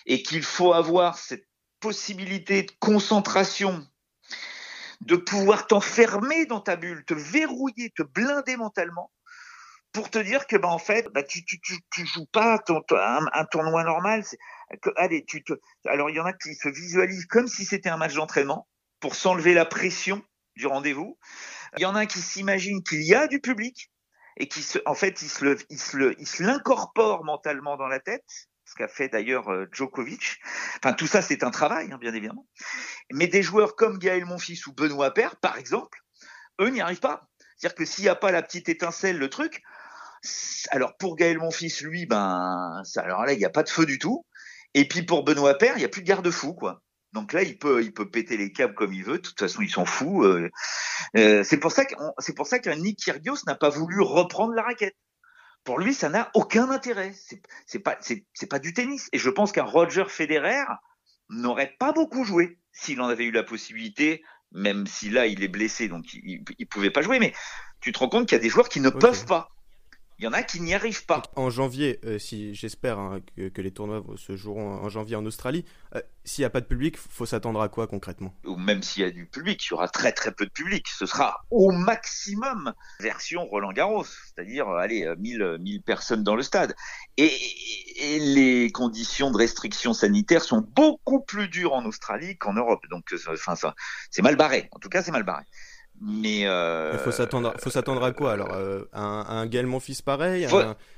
et 0.05 0.21
qu'il 0.21 0.43
faut 0.43 0.73
avoir 0.73 1.17
cette 1.17 1.47
possibilité 1.79 2.63
de 2.63 2.71
concentration 2.79 3.85
de 5.01 5.15
pouvoir 5.17 5.67
t'enfermer 5.67 6.45
dans 6.45 6.61
ta 6.61 6.77
bulle, 6.77 7.03
te 7.05 7.13
verrouiller, 7.13 7.89
te 7.89 8.03
blinder 8.03 8.55
mentalement, 8.55 9.11
pour 9.93 10.09
te 10.09 10.17
dire 10.17 10.47
que 10.47 10.57
bah 10.57 10.69
en 10.69 10.79
fait 10.79 11.07
bah, 11.13 11.23
tu, 11.23 11.45
tu, 11.45 11.59
tu, 11.61 12.05
joues 12.05 12.25
pas 12.25 12.59
ton, 12.59 12.81
un, 12.91 13.45
tournoi 13.45 13.83
normal 13.83 14.23
allez 14.97 15.23
tu 15.25 15.43
te 15.43 15.53
alors 15.85 16.09
il 16.09 16.15
y 16.15 16.19
en 16.19 16.25
a 16.25 16.33
qui 16.33 16.55
se 16.55 16.67
visualisent 16.67 17.27
comme 17.27 17.47
si 17.47 17.63
c'était 17.63 17.89
un 17.89 17.97
match 17.97 18.15
d'entraînement 18.15 18.67
pour 18.99 19.15
s'enlever 19.15 19.53
la 19.53 19.65
pression 19.65 20.23
du 20.55 20.67
rendez-vous. 20.67 21.17
Il 21.77 21.81
y 21.81 21.85
en 21.85 21.95
a 21.95 22.05
qui 22.05 22.19
s'imaginent 22.19 22.83
qu'il 22.83 23.03
y 23.03 23.13
a 23.13 23.27
du 23.27 23.39
public 23.39 23.91
et 24.37 24.47
qui 24.47 24.63
se 24.63 24.79
en 24.85 24.95
fait 24.95 25.21
ils 25.21 25.29
se 25.29 25.45
le 25.45 25.57
ils 25.69 25.79
se 25.79 25.97
le 25.97 26.19
ils 26.19 26.27
se 26.27 26.41
l'incorporent 26.41 27.23
mentalement 27.23 27.77
dans 27.77 27.87
la 27.87 27.99
tête 27.99 28.25
ce 28.65 28.75
qu'a 28.75 28.87
fait 28.87 29.09
d'ailleurs 29.09 29.51
euh, 29.51 29.67
Djokovic. 29.71 30.39
Enfin 30.77 30.93
tout 30.93 31.07
ça 31.07 31.21
c'est 31.21 31.43
un 31.43 31.51
travail 31.51 31.91
hein, 31.91 31.97
bien 31.99 32.13
évidemment. 32.13 32.47
Mais 33.11 33.27
des 33.27 33.43
joueurs 33.43 33.75
comme 33.75 33.99
Gaël 33.99 34.25
Monfils 34.25 34.67
ou 34.67 34.73
Benoît 34.73 35.13
Paire 35.13 35.35
par 35.35 35.57
exemple 35.57 35.99
eux 36.61 36.69
n'y 36.69 36.81
arrivent 36.81 36.99
pas. 36.99 37.29
C'est-à-dire 37.57 37.75
que 37.75 37.85
s'il 37.85 38.03
n'y 38.03 38.09
a 38.09 38.15
pas 38.15 38.31
la 38.31 38.41
petite 38.41 38.67
étincelle, 38.69 39.17
le 39.17 39.29
truc, 39.29 39.61
alors 40.71 40.95
pour 40.97 41.15
Gaël 41.15 41.37
Monfils, 41.37 41.83
lui, 41.83 42.05
ben, 42.05 42.81
ça, 42.85 43.01
alors 43.01 43.25
là, 43.25 43.33
il 43.33 43.39
n'y 43.39 43.45
a 43.45 43.49
pas 43.49 43.63
de 43.63 43.69
feu 43.69 43.85
du 43.85 43.99
tout. 43.99 44.25
Et 44.73 44.87
puis 44.87 45.03
pour 45.03 45.23
Benoît 45.23 45.57
Père, 45.57 45.75
il 45.75 45.79
n'y 45.79 45.85
a 45.85 45.89
plus 45.89 46.01
de 46.01 46.07
garde-fou, 46.07 46.53
quoi. 46.53 46.81
Donc 47.13 47.31
là, 47.31 47.43
il 47.43 47.57
peut, 47.59 47.83
il 47.83 47.93
peut 47.93 48.09
péter 48.09 48.37
les 48.37 48.51
câbles 48.51 48.73
comme 48.73 48.91
il 48.91 49.03
veut. 49.03 49.17
De 49.17 49.17
toute 49.17 49.39
façon, 49.39 49.61
ils 49.61 49.69
s'en 49.69 49.85
fout. 49.85 50.25
Euh, 50.25 50.49
euh, 51.15 51.43
c'est 51.43 51.57
pour 51.57 51.71
ça 51.71 51.83
c'est 52.17 52.35
pour 52.35 52.47
ça 52.47 52.57
qu'un 52.57 52.75
Nick 52.75 52.97
Kyrgios 52.97 53.37
n'a 53.45 53.55
pas 53.55 53.69
voulu 53.69 54.01
reprendre 54.01 54.53
la 54.53 54.63
raquette. 54.63 54.95
Pour 55.63 55.79
lui, 55.79 55.93
ça 55.93 56.09
n'a 56.09 56.31
aucun 56.33 56.69
intérêt. 56.71 57.13
C'est 57.67 57.79
pas, 57.79 57.97
c'est 58.01 58.49
pas 58.49 58.59
du 58.59 58.73
tennis. 58.73 59.09
Et 59.13 59.19
je 59.19 59.29
pense 59.29 59.51
qu'un 59.51 59.63
Roger 59.63 60.05
Federer 60.07 60.63
n'aurait 61.29 61.75
pas 61.79 61.93
beaucoup 61.93 62.25
joué 62.25 62.59
s'il 62.71 62.99
en 62.99 63.07
avait 63.07 63.25
eu 63.25 63.31
la 63.31 63.43
possibilité, 63.43 64.23
même 64.51 64.87
si 64.87 65.09
là, 65.09 65.27
il 65.27 65.43
est 65.43 65.47
blessé, 65.47 65.87
donc 65.87 66.13
il, 66.13 66.43
il, 66.57 66.67
pouvait 66.67 66.91
pas 66.91 67.01
jouer. 67.01 67.19
Mais 67.19 67.33
tu 67.79 67.91
te 67.91 67.99
rends 67.99 68.09
compte 68.09 68.27
qu'il 68.27 68.35
y 68.37 68.41
a 68.41 68.43
des 68.43 68.49
joueurs 68.49 68.67
qui 68.67 68.81
ne 68.81 68.89
peuvent 68.89 69.25
pas. 69.25 69.52
Il 70.23 70.27
y 70.27 70.29
en 70.29 70.31
a 70.31 70.41
qui 70.41 70.61
n'y 70.61 70.73
arrivent 70.73 71.05
pas. 71.05 71.21
En 71.35 71.49
janvier, 71.49 71.99
euh, 72.05 72.17
si 72.17 72.55
j'espère 72.55 72.97
hein, 72.97 73.19
que, 73.35 73.61
les 73.61 73.71
tournois 73.71 74.05
se 74.15 74.37
joueront 74.37 74.75
en 74.75 74.87
janvier 74.87 75.17
en 75.17 75.25
Australie, 75.25 75.65
euh, 75.95 76.01
s'il 76.23 76.43
n'y 76.43 76.45
a 76.45 76.49
pas 76.49 76.61
de 76.61 76.65
public, 76.65 76.95
faut 76.95 77.25
s'attendre 77.25 77.61
à 77.61 77.67
quoi 77.67 77.87
concrètement? 77.87 78.33
Ou 78.45 78.55
même 78.55 78.81
s'il 78.83 79.03
y 79.03 79.05
a 79.05 79.11
du 79.11 79.25
public, 79.25 79.61
il 79.65 79.71
y 79.71 79.73
aura 79.73 79.89
très 79.89 80.13
très 80.13 80.31
peu 80.31 80.45
de 80.45 80.49
public. 80.49 80.87
Ce 80.87 81.05
sera 81.05 81.43
au 81.51 81.73
maximum 81.73 82.73
version 83.01 83.45
Roland 83.47 83.73
Garros, 83.73 84.05
c'est-à-dire 84.05 84.69
allez 84.69 85.13
1000 85.17 85.57
1000 85.59 85.81
personnes 85.81 86.23
dans 86.23 86.37
le 86.37 86.43
stade. 86.43 86.73
Et, 87.17 87.29
et, 87.97 88.19
les 88.19 88.71
conditions 88.71 89.29
de 89.29 89.35
restriction 89.35 89.93
sanitaire 89.93 90.41
sont 90.41 90.65
beaucoup 90.73 91.19
plus 91.19 91.49
dures 91.49 91.73
en 91.73 91.83
Australie 91.83 92.37
qu'en 92.37 92.53
Europe. 92.53 92.85
Donc 92.89 93.11
euh, 93.11 93.17
enfin 93.33 93.57
ça, 93.57 93.75
c'est 94.09 94.21
mal 94.21 94.37
barré. 94.37 94.69
En 94.71 94.79
tout 94.79 94.87
cas, 94.87 95.03
c'est 95.03 95.11
mal 95.11 95.23
barré. 95.23 95.43
Mais 96.05 96.45
euh... 96.45 96.91
il 96.93 96.99
faut 96.99 97.11
s'attendre, 97.11 97.53
faut 97.59 97.69
s'attendre 97.69 98.03
à 98.03 98.11
quoi 98.11 98.33
alors 98.33 98.53
euh, 98.53 98.83
un, 98.91 99.25
un 99.27 99.45
Gaël 99.45 99.67
fils 99.79 100.01
pareil 100.01 100.45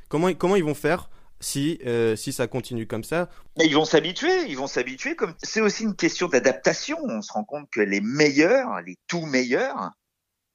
Comment 0.10 0.34
comment 0.34 0.56
ils 0.56 0.64
vont 0.64 0.74
faire 0.74 1.10
si 1.40 1.80
euh, 1.86 2.16
si 2.16 2.34
ça 2.34 2.48
continue 2.48 2.88
comme 2.88 3.04
ça? 3.04 3.30
Ils 3.58 3.76
vont 3.76 3.86
s'habituer, 3.86 4.46
ils 4.48 4.58
vont 4.58 4.68
s'habituer. 4.68 5.16
Comme 5.16 5.36
c'est 5.44 5.62
aussi 5.62 5.84
une 5.84 5.96
question 5.96 6.28
d'adaptation. 6.28 6.98
On 7.04 7.22
se 7.22 7.32
rend 7.32 7.44
compte 7.44 7.70
que 7.72 7.82
les 7.82 8.02
meilleurs, 8.02 8.82
les 8.82 8.98
tout 9.08 9.26
meilleurs, 9.28 9.92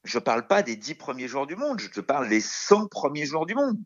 je 0.02 0.18
parle 0.18 0.48
pas 0.48 0.62
des 0.62 0.74
dix 0.74 0.94
premiers 0.94 1.28
joueurs 1.28 1.46
du 1.46 1.54
monde, 1.54 1.78
je 1.78 1.88
te 1.88 2.00
parle 2.00 2.28
des 2.28 2.40
100 2.40 2.88
premiers 2.88 3.26
joueurs 3.26 3.46
du 3.46 3.54
monde. 3.54 3.76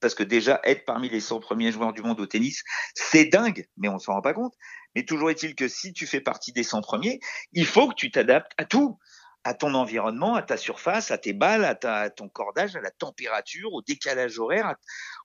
Parce 0.00 0.14
que 0.14 0.22
déjà 0.22 0.60
être 0.64 0.86
parmi 0.86 1.10
les 1.10 1.20
100 1.20 1.40
premiers 1.40 1.72
joueurs 1.72 1.92
du 1.92 2.02
monde 2.02 2.20
au 2.20 2.26
tennis, 2.26 2.62
c'est 2.94 3.26
dingue, 3.26 3.66
mais 3.76 3.88
on 3.88 3.98
s'en 3.98 4.14
rend 4.14 4.22
pas 4.22 4.34
compte. 4.34 4.54
Mais 4.94 5.04
toujours 5.04 5.30
est-il 5.30 5.54
que 5.54 5.68
si 5.68 5.92
tu 5.92 6.06
fais 6.06 6.20
partie 6.20 6.52
des 6.52 6.62
100 6.62 6.80
premiers, 6.80 7.20
il 7.52 7.66
faut 7.66 7.88
que 7.88 7.94
tu 7.94 8.10
t'adaptes 8.10 8.52
à 8.56 8.64
tout 8.64 8.98
à 9.44 9.52
ton 9.52 9.74
environnement, 9.74 10.34
à 10.34 10.42
ta 10.42 10.56
surface, 10.56 11.10
à 11.10 11.18
tes 11.18 11.34
balles, 11.34 11.64
à, 11.64 11.74
ta, 11.74 12.10
ton 12.10 12.28
cordage, 12.28 12.76
à 12.76 12.80
la 12.80 12.90
température, 12.90 13.72
au 13.74 13.82
décalage 13.82 14.38
horaire, 14.38 14.74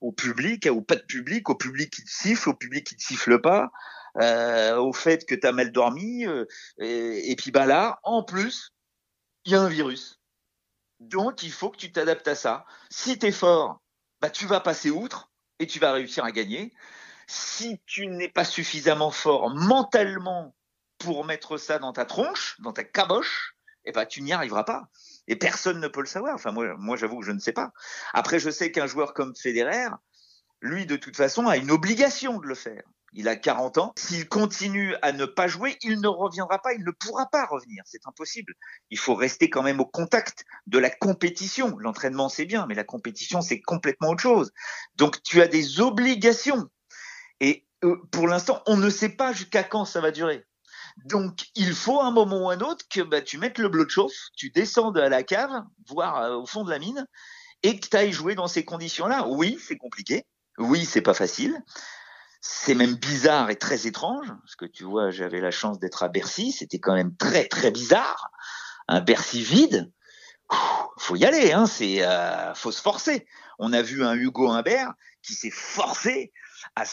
au 0.01 0.11
public, 0.11 0.67
au 0.69 0.81
pas 0.81 0.95
de 0.95 1.01
public, 1.01 1.49
au 1.49 1.55
public 1.55 1.91
qui 1.91 2.03
te 2.03 2.09
siffle, 2.09 2.49
au 2.49 2.53
public 2.53 2.85
qui 2.85 2.97
te 2.97 3.01
siffle 3.01 3.39
pas, 3.39 3.71
euh, 4.21 4.77
au 4.77 4.91
fait 4.91 5.25
que 5.25 5.35
tu 5.35 5.47
as 5.47 5.53
mal 5.53 5.71
dormi. 5.71 6.25
Euh, 6.25 6.45
et, 6.79 7.35
puis 7.37 7.51
bah 7.51 7.65
là, 7.65 7.99
en 8.03 8.23
plus, 8.23 8.73
il 9.45 9.53
y 9.53 9.55
a 9.55 9.61
un 9.61 9.69
virus. 9.69 10.19
Donc 10.99 11.43
il 11.43 11.51
faut 11.51 11.69
que 11.69 11.77
tu 11.77 11.91
t'adaptes 11.91 12.27
à 12.27 12.35
ça. 12.35 12.65
Si 12.89 13.17
tu 13.17 13.27
es 13.27 13.31
fort, 13.31 13.81
bah 14.19 14.29
tu 14.29 14.45
vas 14.45 14.59
passer 14.59 14.89
outre 14.89 15.31
et 15.59 15.67
tu 15.67 15.79
vas 15.79 15.93
réussir 15.93 16.25
à 16.25 16.31
gagner. 16.31 16.73
Si 17.27 17.79
tu 17.85 18.07
n'es 18.07 18.27
pas 18.27 18.43
suffisamment 18.43 19.11
fort 19.11 19.49
mentalement 19.49 20.53
pour 20.97 21.23
mettre 21.23 21.57
ça 21.57 21.79
dans 21.79 21.93
ta 21.93 22.03
tronche, 22.03 22.59
dans 22.59 22.73
ta 22.73 22.83
caboche, 22.83 23.55
eh 23.85 23.91
ben, 23.91 24.05
tu 24.05 24.21
n'y 24.21 24.33
arriveras 24.33 24.63
pas. 24.63 24.89
Et 25.27 25.35
personne 25.35 25.79
ne 25.79 25.87
peut 25.87 26.01
le 26.01 26.07
savoir. 26.07 26.35
Enfin, 26.35 26.51
moi, 26.51 26.75
moi 26.77 26.97
j'avoue 26.97 27.19
que 27.19 27.25
je 27.25 27.31
ne 27.31 27.39
sais 27.39 27.53
pas. 27.53 27.71
Après, 28.13 28.39
je 28.39 28.49
sais 28.49 28.71
qu'un 28.71 28.87
joueur 28.87 29.13
comme 29.13 29.35
Federer, 29.35 29.89
lui, 30.61 30.85
de 30.85 30.95
toute 30.95 31.15
façon, 31.15 31.47
a 31.47 31.57
une 31.57 31.71
obligation 31.71 32.39
de 32.39 32.47
le 32.47 32.55
faire. 32.55 32.83
Il 33.13 33.27
a 33.27 33.35
40 33.35 33.77
ans. 33.79 33.93
S'il 33.97 34.27
continue 34.27 34.95
à 35.01 35.11
ne 35.11 35.25
pas 35.25 35.47
jouer, 35.47 35.77
il 35.81 35.99
ne 35.99 36.07
reviendra 36.07 36.59
pas, 36.59 36.73
il 36.73 36.83
ne 36.83 36.91
pourra 36.91 37.27
pas 37.27 37.45
revenir. 37.45 37.81
C'est 37.85 38.05
impossible. 38.05 38.53
Il 38.91 38.99
faut 38.99 39.15
rester 39.15 39.49
quand 39.49 39.63
même 39.63 39.79
au 39.79 39.85
contact 39.85 40.45
de 40.67 40.77
la 40.77 40.89
compétition. 40.89 41.77
L'entraînement, 41.79 42.29
c'est 42.29 42.45
bien, 42.45 42.65
mais 42.67 42.75
la 42.75 42.83
compétition, 42.83 43.41
c'est 43.41 43.61
complètement 43.61 44.09
autre 44.09 44.21
chose. 44.21 44.51
Donc, 44.95 45.23
tu 45.23 45.41
as 45.41 45.47
des 45.47 45.79
obligations. 45.79 46.69
Et 47.39 47.65
euh, 47.83 47.95
pour 48.11 48.27
l'instant, 48.27 48.61
on 48.67 48.77
ne 48.77 48.89
sait 48.89 49.09
pas 49.09 49.33
jusqu'à 49.33 49.63
quand 49.63 49.85
ça 49.85 50.01
va 50.01 50.11
durer. 50.11 50.45
Donc, 51.05 51.47
il 51.55 51.73
faut 51.73 52.01
un 52.01 52.11
moment 52.11 52.45
ou 52.45 52.49
un 52.49 52.59
autre 52.59 52.85
que 52.89 53.01
bah, 53.01 53.21
tu 53.21 53.37
mettes 53.37 53.57
le 53.57 53.69
bloc 53.69 53.87
de 53.87 53.91
chauffe, 53.91 54.29
tu 54.35 54.49
descendes 54.49 54.97
à 54.97 55.09
la 55.09 55.23
cave, 55.23 55.63
voire 55.87 56.23
euh, 56.23 56.35
au 56.37 56.45
fond 56.45 56.63
de 56.63 56.69
la 56.69 56.79
mine, 56.79 57.05
et 57.63 57.79
que 57.79 57.87
tu 57.87 57.95
ailles 57.95 58.11
jouer 58.11 58.35
dans 58.35 58.47
ces 58.47 58.65
conditions-là. 58.65 59.27
Oui, 59.27 59.57
c'est 59.65 59.77
compliqué. 59.77 60.25
Oui, 60.57 60.85
c'est 60.85 61.01
pas 61.01 61.13
facile. 61.13 61.61
c'est 62.41 62.75
même 62.75 62.95
bizarre 62.95 63.49
et 63.49 63.57
très 63.57 63.87
étrange, 63.87 64.27
parce 64.27 64.55
que 64.55 64.65
tu 64.65 64.83
vois, 64.83 65.11
j'avais 65.11 65.41
la 65.41 65.51
chance 65.51 65.79
d'être 65.79 66.03
à 66.03 66.09
Bercy, 66.09 66.51
c'était 66.51 66.79
quand 66.79 66.95
même 66.95 67.15
très 67.15 67.47
très 67.47 67.71
bizarre, 67.71 68.29
un 68.87 69.01
Bercy 69.01 69.41
vide. 69.41 69.91
faut 70.97 71.15
y 71.15 71.25
aller, 71.25 71.51
hein, 71.51 71.65
c'est 71.65 72.03
euh, 72.03 72.53
faut 72.55 72.71
se 72.71 72.81
forcer. 72.81 73.27
On 73.59 73.73
a 73.73 73.81
vu 73.81 74.03
un 74.03 74.15
Hugo 74.15 74.49
Humbert 74.49 74.93
qui 75.21 75.33
s'est 75.33 75.51
forcé 75.51 76.31
à 76.75 76.85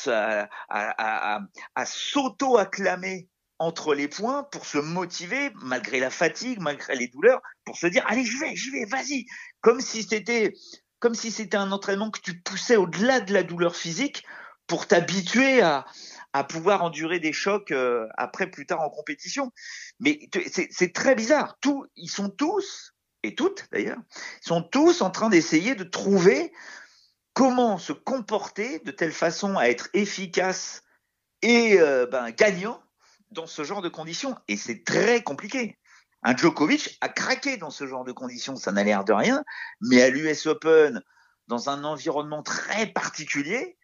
s'auto-acclamer 1.84 3.28
entre 3.58 3.94
les 3.94 4.08
points 4.08 4.44
pour 4.44 4.66
se 4.66 4.78
motiver 4.78 5.50
malgré 5.62 6.00
la 6.00 6.10
fatigue, 6.10 6.60
malgré 6.60 6.94
les 6.94 7.08
douleurs, 7.08 7.40
pour 7.64 7.76
se 7.76 7.86
dire 7.86 8.04
allez 8.06 8.24
je 8.24 8.38
vais, 8.38 8.54
je 8.54 8.70
vais, 8.70 8.84
vas-y, 8.84 9.26
comme 9.60 9.80
si 9.80 10.02
c'était 10.02 10.52
comme 10.98 11.14
si 11.14 11.30
c'était 11.30 11.56
un 11.56 11.72
entraînement 11.72 12.10
que 12.10 12.20
tu 12.20 12.40
poussais 12.40 12.76
au-delà 12.76 13.20
de 13.20 13.32
la 13.32 13.42
douleur 13.42 13.76
physique 13.76 14.24
pour 14.66 14.86
t'habituer 14.86 15.60
à, 15.60 15.86
à 16.32 16.44
pouvoir 16.44 16.82
endurer 16.82 17.20
des 17.20 17.32
chocs 17.32 17.70
euh, 17.70 18.06
après 18.16 18.50
plus 18.50 18.66
tard 18.66 18.80
en 18.80 18.90
compétition. 18.90 19.52
Mais 20.00 20.28
c'est 20.50 20.92
très 20.92 21.14
bizarre. 21.14 21.56
Tout, 21.60 21.86
ils 21.96 22.10
sont 22.10 22.28
tous 22.28 22.92
et 23.22 23.34
toutes 23.34 23.66
d'ailleurs, 23.72 23.98
sont 24.40 24.62
tous 24.62 25.02
en 25.02 25.10
train 25.10 25.28
d'essayer 25.28 25.74
de 25.74 25.84
trouver 25.84 26.52
comment 27.32 27.78
se 27.78 27.92
comporter 27.92 28.78
de 28.80 28.90
telle 28.90 29.12
façon 29.12 29.56
à 29.56 29.64
être 29.64 29.88
efficace 29.94 30.82
et 31.42 31.78
euh, 31.80 32.06
ben, 32.06 32.30
gagnant 32.30 32.80
dans 33.30 33.46
ce 33.46 33.64
genre 33.64 33.82
de 33.82 33.88
conditions. 33.88 34.36
Et 34.48 34.56
c'est 34.56 34.84
très 34.84 35.22
compliqué. 35.22 35.78
Un 36.22 36.36
Djokovic 36.36 36.98
a 37.00 37.08
craqué 37.08 37.56
dans 37.56 37.70
ce 37.70 37.86
genre 37.86 38.04
de 38.04 38.12
conditions, 38.12 38.56
ça 38.56 38.72
n'a 38.72 38.82
l'air 38.82 39.04
de 39.04 39.12
rien, 39.12 39.44
mais 39.80 40.02
à 40.02 40.10
l'US 40.10 40.46
Open, 40.46 41.02
dans 41.46 41.68
un 41.68 41.84
environnement 41.84 42.42
très 42.42 42.86
particulier, 42.86 43.76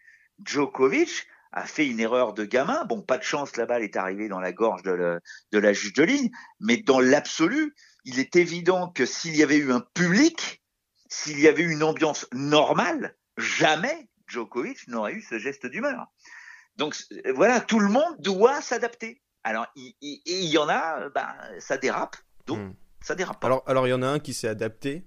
Djokovic 0.44 1.26
a 1.52 1.66
fait 1.66 1.87
une 1.87 2.00
erreur 2.00 2.32
de 2.32 2.44
gamin. 2.44 2.84
Bon, 2.87 3.02
pas 3.02 3.18
de 3.18 3.22
chance, 3.22 3.56
la 3.56 3.66
balle 3.66 3.82
est 3.82 3.96
arrivée 3.96 4.28
dans 4.28 4.40
la 4.40 4.52
gorge 4.52 4.82
de, 4.82 5.20
de 5.52 5.58
la 5.58 5.72
juge 5.72 5.92
de 5.92 6.02
ligne, 6.02 6.30
mais 6.58 6.78
dans 6.78 6.99
l'absolu, 6.99 7.75
il 8.04 8.18
est 8.18 8.37
évident 8.37 8.88
que 8.88 9.06
s'il 9.06 9.37
y 9.37 9.42
avait 9.42 9.58
eu 9.58 9.70
un 9.70 9.84
public, 9.94 10.62
s'il 11.08 11.38
y 11.38 11.46
avait 11.46 11.62
eu 11.62 11.70
une 11.70 11.82
ambiance 11.82 12.26
normale, 12.32 13.16
jamais 13.37 14.08
Djokovic 14.26 14.88
n'aurait 14.88 15.12
eu 15.12 15.22
ce 15.22 15.38
geste 15.38 15.66
d'humeur. 15.66 16.06
Donc 16.76 16.96
voilà, 17.34 17.61
tout 17.61 17.78
le 17.78 17.88
monde 17.88 18.16
doit 18.18 18.61
s'adapter. 18.62 19.22
Alors, 19.44 19.66
il, 19.76 19.94
il, 20.00 20.44
y 20.44 20.58
en 20.58 20.68
a, 20.68 21.08
ben, 21.08 21.26
ça 21.58 21.76
dérape, 21.76 22.16
donc 22.46 22.58
hmm. 22.58 22.75
ça 23.00 23.14
dérape 23.14 23.44
Alors, 23.44 23.62
alors, 23.66 23.87
il 23.87 23.90
y 23.90 23.94
en 23.94 24.02
a 24.02 24.06
un 24.06 24.18
qui 24.18 24.34
s'est 24.34 24.49
adapté, 24.49 25.04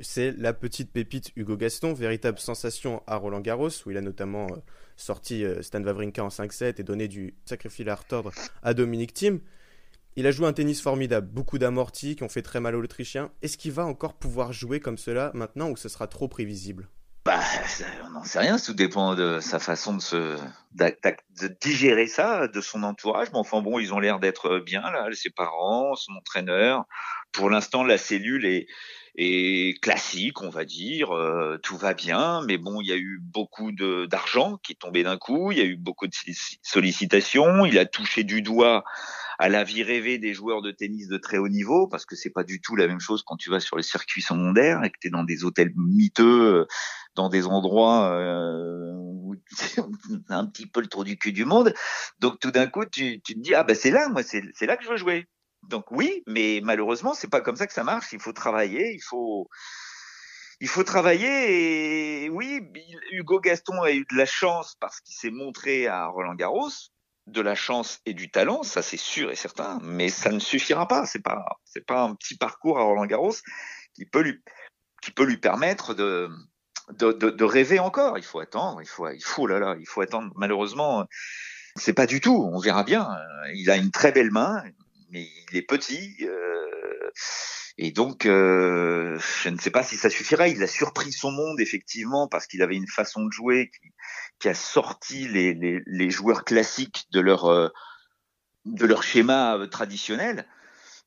c'est 0.00 0.32
la 0.32 0.52
petite 0.52 0.92
pépite 0.92 1.30
Hugo 1.36 1.56
Gaston, 1.56 1.94
véritable 1.94 2.38
sensation 2.38 3.02
à 3.06 3.16
Roland 3.16 3.40
Garros, 3.40 3.70
où 3.86 3.90
il 3.90 3.96
a 3.96 4.02
notamment 4.02 4.46
euh, 4.46 4.56
sorti 4.96 5.44
euh, 5.44 5.62
Stan 5.62 5.82
Wawrinka 5.82 6.22
en 6.22 6.28
5-7 6.28 6.80
et 6.80 6.82
donné 6.82 7.08
du 7.08 7.34
sacrifice 7.44 7.86
à 7.86 7.94
retordre 7.94 8.32
à 8.62 8.74
Dominique 8.74 9.14
Thiem. 9.14 9.40
Il 10.16 10.26
a 10.26 10.30
joué 10.30 10.46
un 10.46 10.52
tennis 10.52 10.80
formidable, 10.80 11.28
beaucoup 11.28 11.58
d'amortis 11.58 12.16
qui 12.16 12.22
ont 12.22 12.28
fait 12.28 12.42
très 12.42 12.58
mal 12.58 12.74
aux 12.74 12.82
Autrichiens. 12.82 13.30
Est-ce 13.42 13.58
qu'il 13.58 13.72
va 13.72 13.84
encore 13.84 14.14
pouvoir 14.14 14.52
jouer 14.52 14.80
comme 14.80 14.98
cela 14.98 15.30
maintenant 15.34 15.70
ou 15.70 15.76
ce 15.76 15.88
sera 15.88 16.06
trop 16.06 16.26
prévisible? 16.26 16.88
Bah, 17.26 17.40
on 18.06 18.10
n'en 18.10 18.24
sait 18.24 18.38
rien, 18.38 18.56
tout 18.56 18.72
dépend 18.72 19.14
de 19.16 19.40
sa 19.40 19.58
façon 19.58 19.94
de 19.94 20.00
se 20.00 20.38
de 20.74 21.56
digérer 21.60 22.06
ça, 22.06 22.48
de 22.48 22.60
son 22.60 22.82
entourage. 22.84 23.28
Mais 23.32 23.38
enfin 23.38 23.60
bon, 23.60 23.78
ils 23.78 23.92
ont 23.92 23.98
l'air 23.98 24.20
d'être 24.20 24.60
bien 24.60 24.82
là, 24.82 25.08
ses 25.12 25.30
parents, 25.30 25.96
son 25.96 26.12
entraîneur. 26.12 26.84
Pour 27.32 27.50
l'instant, 27.50 27.82
la 27.82 27.98
cellule 27.98 28.46
est 28.46 28.66
et 29.16 29.74
classique, 29.80 30.42
on 30.42 30.50
va 30.50 30.64
dire. 30.64 31.14
Euh, 31.14 31.58
tout 31.62 31.76
va 31.76 31.94
bien, 31.94 32.42
mais 32.46 32.58
bon, 32.58 32.80
il 32.80 32.88
y 32.88 32.92
a 32.92 32.96
eu 32.96 33.18
beaucoup 33.20 33.72
d'argent 33.72 34.58
qui 34.62 34.72
est 34.72 34.76
tombé 34.76 35.02
d'un 35.02 35.16
coup. 35.16 35.52
Il 35.52 35.58
y 35.58 35.62
a 35.62 35.64
eu 35.64 35.76
beaucoup 35.76 36.06
de 36.06 36.14
sollicitations. 36.62 37.64
Il 37.64 37.78
a 37.78 37.86
touché 37.86 38.24
du 38.24 38.42
doigt 38.42 38.84
à 39.38 39.48
la 39.48 39.64
vie 39.64 39.82
rêvée 39.82 40.18
des 40.18 40.34
joueurs 40.34 40.62
de 40.62 40.70
tennis 40.70 41.08
de 41.08 41.18
très 41.18 41.38
haut 41.38 41.48
niveau, 41.48 41.88
parce 41.88 42.06
que 42.06 42.16
c'est 42.16 42.30
pas 42.30 42.44
du 42.44 42.60
tout 42.60 42.76
la 42.76 42.86
même 42.86 43.00
chose 43.00 43.22
quand 43.24 43.36
tu 43.36 43.50
vas 43.50 43.60
sur 43.60 43.76
les 43.76 43.82
circuits 43.82 44.22
secondaires 44.22 44.82
et 44.84 44.90
que 44.90 44.96
tu 45.00 45.08
es 45.08 45.10
dans 45.10 45.24
des 45.24 45.44
hôtels 45.44 45.72
miteux, 45.76 46.66
dans 47.14 47.28
des 47.28 47.46
endroits 47.46 48.10
euh, 48.12 48.92
où 48.94 49.34
un 50.28 50.46
petit 50.46 50.66
peu 50.66 50.80
le 50.80 50.88
trou 50.88 51.04
du 51.04 51.18
cul 51.18 51.32
du 51.32 51.44
monde. 51.44 51.74
Donc 52.20 52.38
tout 52.40 52.50
d'un 52.50 52.66
coup, 52.66 52.84
tu, 52.84 53.20
tu 53.22 53.34
te 53.34 53.40
dis 53.40 53.54
ah 53.54 53.64
ben 53.64 53.76
c'est 53.76 53.90
là, 53.90 54.08
moi 54.08 54.22
c'est 54.22 54.66
là 54.66 54.76
que 54.76 54.84
je 54.84 54.90
veux 54.90 54.96
jouer. 54.96 55.28
Donc 55.68 55.90
oui, 55.90 56.22
mais 56.26 56.60
malheureusement, 56.62 57.14
c'est 57.14 57.30
pas 57.30 57.40
comme 57.40 57.56
ça 57.56 57.66
que 57.66 57.72
ça 57.72 57.84
marche. 57.84 58.12
Il 58.12 58.20
faut 58.20 58.32
travailler, 58.32 58.94
il 58.94 59.02
faut, 59.02 59.48
il 60.60 60.68
faut 60.68 60.84
travailler. 60.84 62.24
Et 62.24 62.30
oui, 62.30 62.60
Hugo 63.10 63.40
Gaston 63.40 63.82
a 63.82 63.92
eu 63.92 64.06
de 64.10 64.16
la 64.16 64.26
chance 64.26 64.76
parce 64.80 65.00
qu'il 65.00 65.16
s'est 65.16 65.30
montré 65.30 65.88
à 65.88 66.06
Roland 66.06 66.34
Garros, 66.34 66.70
de 67.26 67.40
la 67.40 67.54
chance 67.54 68.00
et 68.06 68.14
du 68.14 68.30
talent, 68.30 68.62
ça 68.62 68.82
c'est 68.82 68.96
sûr 68.96 69.30
et 69.30 69.36
certain. 69.36 69.78
Mais 69.82 70.08
ça 70.08 70.30
ne 70.30 70.38
suffira 70.38 70.86
pas. 70.86 71.06
C'est 71.06 71.22
pas, 71.22 71.44
c'est 71.64 71.84
pas 71.84 72.02
un 72.02 72.14
petit 72.14 72.36
parcours 72.36 72.78
à 72.78 72.82
Roland 72.82 73.06
Garros 73.06 73.34
qui 73.94 74.04
peut 74.04 74.20
lui, 74.20 74.40
qui 75.02 75.10
peut 75.10 75.24
lui 75.24 75.38
permettre 75.38 75.94
de, 75.94 76.30
de, 76.90 77.44
rêver 77.44 77.78
encore. 77.78 78.18
Il 78.18 78.24
faut 78.24 78.40
attendre. 78.40 78.80
Il 78.80 78.88
faut, 78.88 79.08
il 79.08 79.24
faut 79.24 79.46
là 79.46 79.58
là, 79.58 79.76
il 79.78 79.86
faut 79.86 80.02
attendre. 80.02 80.32
Malheureusement, 80.36 81.06
c'est 81.74 81.94
pas 81.94 82.06
du 82.06 82.20
tout. 82.20 82.48
On 82.52 82.58
verra 82.58 82.84
bien. 82.84 83.08
Il 83.54 83.70
a 83.70 83.76
une 83.76 83.90
très 83.90 84.12
belle 84.12 84.30
main 84.30 84.62
mais 85.10 85.28
il 85.50 85.56
est 85.56 85.62
petit. 85.62 86.16
Euh, 86.22 87.10
et 87.78 87.90
donc, 87.90 88.24
euh, 88.24 89.18
je 89.42 89.50
ne 89.50 89.58
sais 89.58 89.70
pas 89.70 89.82
si 89.82 89.96
ça 89.96 90.08
suffirait. 90.08 90.50
Il 90.50 90.62
a 90.62 90.66
surpris 90.66 91.12
son 91.12 91.30
monde, 91.30 91.60
effectivement, 91.60 92.26
parce 92.26 92.46
qu'il 92.46 92.62
avait 92.62 92.76
une 92.76 92.88
façon 92.88 93.24
de 93.24 93.30
jouer 93.30 93.70
qui, 93.70 93.90
qui 94.38 94.48
a 94.48 94.54
sorti 94.54 95.28
les, 95.28 95.52
les, 95.52 95.82
les, 95.84 96.10
joueurs 96.10 96.44
classiques 96.44 97.04
de 97.12 97.20
leur, 97.20 97.44
euh, 97.44 97.68
de 98.64 98.86
leur 98.86 99.02
schéma 99.02 99.58
traditionnel. 99.70 100.48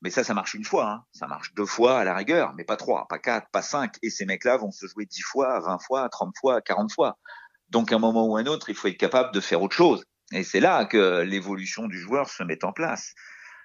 Mais 0.01 0.11
ça, 0.11 0.23
ça 0.23 0.35
marche 0.35 0.53
une 0.53 0.63
fois. 0.63 0.91
Hein. 0.91 1.03
Ça 1.11 1.25
marche 1.27 1.55
deux 1.55 1.65
fois 1.65 1.99
à 1.99 2.03
la 2.03 2.15
rigueur, 2.15 2.53
mais 2.53 2.63
pas 2.63 2.77
trois, 2.77 3.07
pas 3.07 3.17
quatre, 3.17 3.49
pas 3.51 3.63
cinq. 3.63 3.95
Et 4.03 4.11
ces 4.11 4.25
mecs-là 4.25 4.57
vont 4.57 4.71
se 4.71 4.85
jouer 4.85 5.07
dix 5.07 5.23
fois, 5.23 5.59
vingt 5.61 5.79
fois, 5.79 6.07
trente 6.09 6.35
fois, 6.39 6.61
quarante 6.61 6.93
fois. 6.93 7.17
Donc, 7.69 7.91
à 7.91 7.95
un 7.95 7.99
moment 7.99 8.27
ou 8.27 8.37
à 8.37 8.41
un 8.41 8.45
autre, 8.45 8.69
il 8.69 8.75
faut 8.75 8.87
être 8.87 8.97
capable 8.97 9.33
de 9.33 9.39
faire 9.39 9.61
autre 9.63 9.75
chose. 9.75 10.03
Et 10.31 10.43
c'est 10.43 10.59
là 10.59 10.85
que 10.85 11.21
l'évolution 11.21 11.87
du 11.87 11.99
joueur 11.99 12.29
se 12.29 12.43
met 12.43 12.63
en 12.63 12.71
place 12.73 13.15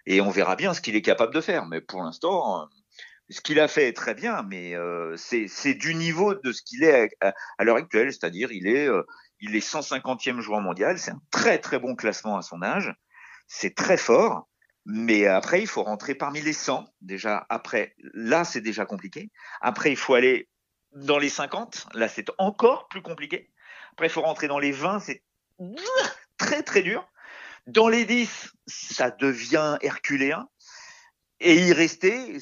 et 0.07 0.23
on 0.23 0.31
verra 0.31 0.57
bien 0.57 0.73
ce 0.73 0.81
qu'il 0.81 0.97
est 0.97 1.03
capable 1.03 1.35
de 1.35 1.43
faire. 1.43 1.67
Mais 1.67 1.83
pour 1.83 2.03
l'instant, 2.03 2.69
ce 3.31 3.40
qu'il 3.40 3.61
a 3.61 3.69
fait 3.69 3.88
est 3.88 3.97
très 3.97 4.14
bien, 4.14 4.43
mais 4.43 4.75
euh, 4.75 5.16
c'est 5.16 5.75
du 5.75 5.95
niveau 5.95 6.35
de 6.35 6.52
ce 6.52 6.62
qu'il 6.62 6.85
est 6.85 7.09
à, 7.21 7.64
l'heure 7.64 7.76
actuelle, 7.76 8.12
c'est-à-dire 8.12 8.52
il 8.52 8.66
est 8.66 8.87
euh, 8.87 9.02
il 9.40 9.57
est 9.57 9.66
150e 9.66 10.40
joueur 10.40 10.61
mondial, 10.61 10.99
c'est 10.99 11.11
un 11.11 11.21
très 11.31 11.59
très 11.59 11.78
bon 11.78 11.95
classement 11.97 12.37
à 12.37 12.43
son 12.43 12.62
âge, 12.62 12.95
c'est 13.47 13.75
très 13.75 13.97
fort, 13.97 14.49
mais 14.85 15.26
après 15.26 15.61
il 15.61 15.66
faut 15.66 15.83
rentrer 15.83 16.14
parmi 16.14 16.40
les 16.40 16.52
100 16.52 16.87
déjà. 17.00 17.47
Après, 17.49 17.95
là 18.12 18.45
c'est 18.45 18.61
déjà 18.61 18.85
compliqué. 18.85 19.31
Après 19.61 19.90
il 19.90 19.97
faut 19.97 20.14
aller 20.14 20.49
dans 20.93 21.19
les 21.19 21.31
50, 21.31 21.88
là 21.95 22.09
c'est 22.09 22.26
encore 22.38 22.88
plus 22.88 23.02
compliqué. 23.02 23.50
Après 23.93 24.07
il 24.07 24.11
faut 24.11 24.23
rentrer 24.23 24.49
dans 24.49 24.59
les 24.59 24.73
20, 24.73 25.00
c'est 25.00 25.23
très 26.38 26.62
très 26.62 26.83
dur. 26.83 27.09
Dans 27.66 27.88
les 27.88 28.04
10, 28.04 28.52
ça 28.66 29.11
devient 29.11 29.78
herculéen. 29.81 30.47
Et 31.40 31.57
y 31.57 31.73
rester, 31.73 32.38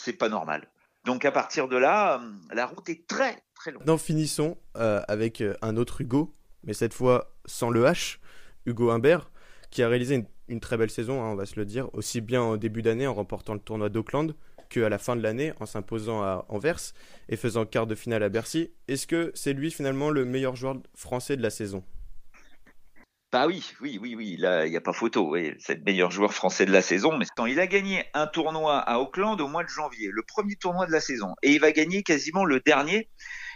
c'est 0.00 0.12
pas 0.14 0.28
normal. 0.28 0.66
Donc 1.04 1.24
à 1.24 1.32
partir 1.32 1.68
de 1.68 1.76
là, 1.76 2.20
euh, 2.20 2.54
la 2.54 2.66
route 2.66 2.88
est 2.88 3.06
très 3.06 3.42
très 3.54 3.70
longue. 3.70 3.84
Non, 3.86 3.98
finissons 3.98 4.56
euh, 4.76 5.02
avec 5.08 5.40
euh, 5.40 5.54
un 5.62 5.76
autre 5.76 6.00
Hugo, 6.00 6.34
mais 6.64 6.72
cette 6.72 6.94
fois 6.94 7.34
sans 7.46 7.70
le 7.70 7.84
H, 7.84 8.18
Hugo 8.66 8.90
Humbert, 8.90 9.30
qui 9.70 9.82
a 9.82 9.88
réalisé 9.88 10.26
une, 10.48 10.60
très 10.60 10.76
belle 10.76 10.90
saison, 10.90 11.22
hein, 11.22 11.28
on 11.28 11.36
va 11.36 11.46
se 11.46 11.56
le 11.56 11.64
dire, 11.64 11.88
aussi 11.94 12.20
bien 12.20 12.42
au 12.42 12.56
début 12.56 12.82
d'année 12.82 13.06
en 13.06 13.14
remportant 13.14 13.54
le 13.54 13.60
tournoi 13.60 13.88
d'Auckland 13.88 14.34
qu'à 14.68 14.88
la 14.88 14.98
fin 14.98 15.16
de 15.16 15.22
l'année 15.22 15.52
en 15.58 15.66
s'imposant 15.66 16.22
à 16.22 16.44
Anvers 16.48 16.80
et 17.28 17.36
faisant 17.36 17.66
quart 17.66 17.86
de 17.86 17.94
finale 17.94 18.22
à 18.22 18.28
Bercy. 18.28 18.70
Est-ce 18.88 19.06
que 19.06 19.32
c'est 19.34 19.52
lui 19.52 19.70
finalement 19.70 20.10
le 20.10 20.24
meilleur 20.24 20.54
joueur 20.54 20.76
français 20.94 21.36
de 21.36 21.42
la 21.42 21.50
saison? 21.50 21.82
Bah 23.32 23.46
oui, 23.46 23.72
oui, 23.80 23.96
oui, 24.02 24.16
oui, 24.16 24.36
là, 24.36 24.66
il 24.66 24.70
n'y 24.70 24.76
a 24.76 24.80
pas 24.80 24.92
photo. 24.92 25.36
c'est 25.60 25.76
le 25.76 25.84
meilleur 25.84 26.10
joueur 26.10 26.34
français 26.34 26.66
de 26.66 26.72
la 26.72 26.82
saison. 26.82 27.16
Mais 27.16 27.26
il 27.46 27.60
a 27.60 27.68
gagné 27.68 28.04
un 28.12 28.26
tournoi 28.26 28.78
à 28.78 28.98
Auckland 28.98 29.40
au 29.40 29.46
mois 29.46 29.62
de 29.62 29.68
janvier, 29.68 30.08
le 30.12 30.22
premier 30.22 30.56
tournoi 30.56 30.86
de 30.86 30.90
la 30.90 31.00
saison. 31.00 31.36
Et 31.42 31.52
il 31.52 31.60
va 31.60 31.70
gagner 31.70 32.02
quasiment 32.02 32.44
le 32.44 32.58
dernier. 32.58 33.08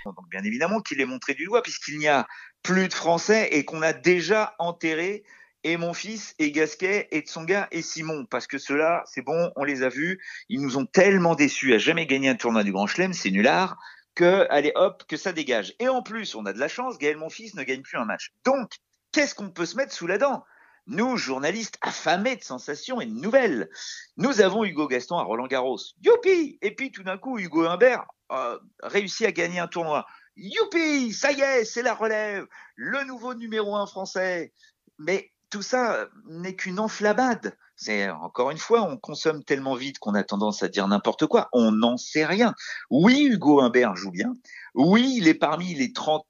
Donc, 0.05 0.15
bien 0.31 0.45
évidemment 0.45 0.81
qu'il 0.81 1.01
est 1.01 1.07
montré 1.07 1.35
du 1.35 1.47
doigt, 1.47 1.63
puisqu'il 1.63 1.99
n'y 1.99 2.07
a 2.07 2.27
plus 2.63 2.87
de 2.87 2.95
Français 2.95 3.49
et 3.51 3.65
qu'on 3.65 3.83
a 3.83 3.93
déjà 3.93 4.55
enterré 4.61 5.25
et 5.65 5.77
mon 5.77 5.93
fils 5.93 6.35
et 6.39 6.53
Gasquet 6.53 7.09
et 7.11 7.21
Tsonga 7.23 7.67
et 7.73 7.83
Simon. 7.83 8.27
Parce 8.27 8.47
que 8.47 8.59
ceux-là, 8.59 9.03
c'est 9.07 9.23
bon, 9.23 9.51
on 9.57 9.65
les 9.65 9.83
a 9.83 9.89
vus. 9.89 10.21
Ils 10.49 10.61
nous 10.61 10.77
ont 10.77 10.87
tellement 10.87 11.35
déçus 11.35 11.75
à 11.75 11.79
jamais 11.79 12.07
gagner 12.07 12.29
un 12.29 12.37
tournoi 12.37 12.63
du 12.63 12.71
Grand 12.71 12.87
Chelem, 12.87 13.13
c'est 13.13 13.31
nulard 13.31 13.77
que, 14.15 14.47
allez 14.51 14.73
hop, 14.75 15.05
que 15.09 15.17
ça 15.17 15.33
dégage. 15.33 15.75
Et 15.81 15.89
en 15.89 16.03
plus, 16.03 16.35
on 16.35 16.47
a 16.47 16.53
de 16.53 16.59
la 16.59 16.69
chance, 16.69 16.99
Gaël 16.99 17.17
Monfils 17.17 17.57
ne 17.57 17.65
gagne 17.65 17.83
plus 17.83 17.99
un 17.99 18.05
match. 18.05 18.31
Donc, 18.45 18.71
qu'est-ce 19.15 19.35
qu'on 19.37 19.51
peut 19.51 19.65
se 19.65 19.77
mettre 19.77 19.93
sous 19.93 20.09
la 20.09 20.19
dent? 20.19 20.45
Nous, 20.87 21.17
journalistes 21.17 21.79
affamés 21.81 22.37
de 22.37 22.43
sensations 22.43 23.01
et 23.01 23.07
de 23.07 23.13
nouvelles, 23.13 23.71
nous 24.17 24.41
avons 24.41 24.65
Hugo 24.65 24.89
Gaston 24.89 25.17
à 25.17 25.23
Roland 25.23 25.47
Garros. 25.47 25.79
Youpi 26.03 26.59
Et 26.61 26.75
puis 26.75 26.91
tout 26.91 27.05
d'un 27.05 27.17
coup, 27.17 27.39
Hugo 27.39 27.65
Humbert 27.65 28.05
a 28.29 28.59
réussi 28.83 29.25
à 29.25 29.33
gagner 29.33 29.61
un 29.61 29.69
tournoi. 29.69 30.05
youpi, 30.37 31.13
ça 31.13 31.33
y 31.33 31.41
est, 31.41 31.65
c'est 31.65 31.83
la 31.83 31.95
relève, 31.95 32.47
le 32.75 33.05
nouveau 33.05 33.35
numéro 33.35 33.77
un 33.77 33.87
français. 33.87 34.53
Mais 34.99 35.31
tout 35.49 35.63
ça 35.63 36.09
n'est 36.27 36.57
qu'une 36.57 36.81
enflammade. 36.81 37.57
C'est 37.77 38.11
encore 38.11 38.51
une 38.51 38.59
fois, 38.59 38.83
on 38.83 38.97
consomme 38.97 39.43
tellement 39.45 39.75
vite 39.75 39.99
qu'on 40.01 40.15
a 40.15 40.25
tendance 40.25 40.63
à 40.63 40.69
dire 40.69 40.87
n'importe 40.87 41.27
quoi. 41.27 41.49
On 41.53 41.71
n'en 41.71 41.97
sait 41.97 42.27
rien. 42.27 42.53
Oui, 42.91 43.29
Hugo 43.31 43.61
Humbert 43.61 43.97
joue 43.97 44.11
bien. 44.11 44.35
Oui, 44.75 45.15
il 45.17 45.29
est 45.29 45.35
parmi 45.35 45.75
les 45.75 45.93
30 45.93 46.27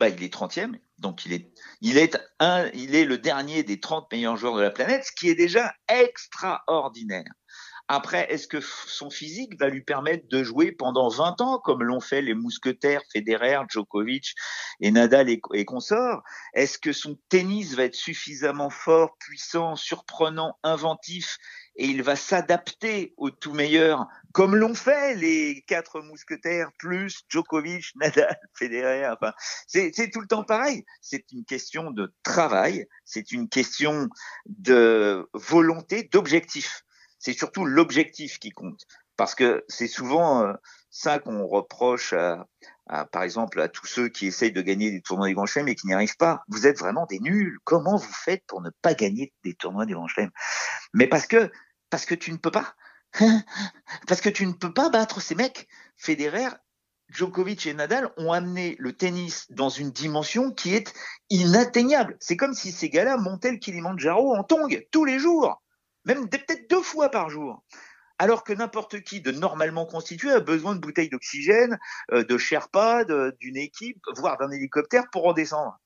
bah, 0.00 0.08
il 0.08 0.22
est 0.22 0.34
30e, 0.34 0.76
donc 1.00 1.24
il 1.26 1.32
est, 1.32 1.50
il 1.80 1.98
est 1.98 2.18
un, 2.38 2.68
il 2.74 2.94
est 2.94 3.04
le 3.04 3.18
dernier 3.18 3.62
des 3.62 3.80
30 3.80 4.06
meilleurs 4.12 4.36
joueurs 4.36 4.56
de 4.56 4.62
la 4.62 4.70
planète, 4.70 5.04
ce 5.04 5.12
qui 5.12 5.28
est 5.28 5.34
déjà 5.34 5.72
extraordinaire. 5.88 7.24
Après, 7.92 8.32
est-ce 8.32 8.46
que 8.46 8.60
son 8.60 9.10
physique 9.10 9.58
va 9.58 9.68
lui 9.68 9.82
permettre 9.82 10.28
de 10.28 10.44
jouer 10.44 10.70
pendant 10.70 11.08
20 11.08 11.40
ans, 11.40 11.58
comme 11.58 11.82
l'ont 11.82 11.98
fait 11.98 12.22
les 12.22 12.34
mousquetaires 12.34 13.02
Federer, 13.12 13.58
Djokovic 13.68 14.36
et 14.80 14.92
Nadal 14.92 15.28
et, 15.28 15.40
et 15.54 15.64
consorts? 15.64 16.22
Est-ce 16.54 16.78
que 16.78 16.92
son 16.92 17.18
tennis 17.30 17.74
va 17.74 17.82
être 17.82 17.96
suffisamment 17.96 18.70
fort, 18.70 19.16
puissant, 19.18 19.74
surprenant, 19.74 20.56
inventif 20.62 21.38
et 21.76 21.86
il 21.86 22.02
va 22.02 22.16
s'adapter 22.16 23.14
au 23.16 23.30
tout 23.30 23.52
meilleur, 23.52 24.06
comme 24.32 24.56
l'ont 24.56 24.74
fait 24.74 25.14
les 25.14 25.62
quatre 25.66 26.00
mousquetaires, 26.00 26.70
plus 26.78 27.22
Djokovic, 27.28 27.92
Nadal, 27.96 28.38
Federer. 28.54 29.08
Enfin, 29.08 29.32
c'est 29.66 30.10
tout 30.12 30.20
le 30.20 30.26
temps 30.26 30.44
pareil. 30.44 30.84
C'est 31.00 31.32
une 31.32 31.44
question 31.44 31.90
de 31.90 32.12
travail, 32.22 32.86
c'est 33.04 33.32
une 33.32 33.48
question 33.48 34.08
de 34.46 35.28
volonté, 35.32 36.08
d'objectif 36.12 36.84
c'est 37.20 37.34
surtout 37.34 37.64
l'objectif 37.64 38.40
qui 38.40 38.50
compte. 38.50 38.86
Parce 39.16 39.36
que 39.36 39.64
c'est 39.68 39.86
souvent 39.86 40.42
euh, 40.42 40.54
ça 40.88 41.20
qu'on 41.20 41.46
reproche 41.46 42.14
à, 42.14 42.48
par 43.12 43.22
exemple, 43.22 43.60
à 43.60 43.68
tous 43.68 43.86
ceux 43.86 44.08
qui 44.08 44.26
essayent 44.26 44.52
de 44.52 44.62
gagner 44.62 44.90
des 44.90 45.00
tournois 45.00 45.28
des 45.28 45.34
Grands 45.34 45.46
Chelems 45.46 45.68
et 45.68 45.74
qui 45.74 45.86
n'y 45.86 45.94
arrivent 45.94 46.16
pas. 46.16 46.42
Vous 46.48 46.66
êtes 46.66 46.78
vraiment 46.78 47.06
des 47.06 47.20
nuls. 47.20 47.58
Comment 47.64 47.96
vous 47.96 48.12
faites 48.12 48.44
pour 48.46 48.60
ne 48.60 48.70
pas 48.82 48.94
gagner 48.94 49.32
des 49.44 49.54
tournois 49.54 49.86
des 49.86 49.92
Grands 49.92 50.08
Chelems? 50.08 50.32
Mais 50.94 51.06
parce 51.06 51.26
que, 51.26 51.50
parce 51.88 52.04
que 52.04 52.14
tu 52.14 52.32
ne 52.32 52.36
peux 52.36 52.50
pas. 52.50 52.74
parce 54.06 54.20
que 54.20 54.28
tu 54.28 54.46
ne 54.46 54.52
peux 54.52 54.72
pas 54.72 54.90
battre 54.90 55.20
ces 55.20 55.34
mecs. 55.34 55.68
Federer, 55.96 56.48
Djokovic 57.10 57.66
et 57.66 57.74
Nadal 57.74 58.10
ont 58.16 58.32
amené 58.32 58.76
le 58.78 58.92
tennis 58.92 59.46
dans 59.50 59.68
une 59.68 59.90
dimension 59.90 60.52
qui 60.52 60.74
est 60.74 60.92
inatteignable. 61.28 62.16
C'est 62.20 62.36
comme 62.36 62.54
si 62.54 62.72
ces 62.72 62.88
gars-là 62.88 63.16
montaient 63.16 63.52
le 63.52 63.58
Kilimanjaro 63.58 64.34
en 64.34 64.44
tong 64.44 64.86
tous 64.90 65.04
les 65.04 65.18
jours 65.18 65.60
même 66.04 66.28
peut-être 66.28 66.68
deux 66.68 66.82
fois 66.82 67.10
par 67.10 67.30
jour. 67.30 67.62
Alors 68.20 68.44
que 68.44 68.52
n'importe 68.52 69.00
qui 69.00 69.22
de 69.22 69.30
normalement 69.30 69.86
constitué 69.86 70.30
a 70.30 70.40
besoin 70.40 70.74
de 70.74 70.80
bouteilles 70.80 71.08
d'oxygène, 71.08 71.78
euh, 72.12 72.22
de 72.22 72.36
Sherpa, 72.36 73.04
d'une 73.40 73.56
équipe, 73.56 73.96
voire 74.14 74.36
d'un 74.36 74.50
hélicoptère 74.50 75.04
pour 75.10 75.22
redescendre. 75.22 75.78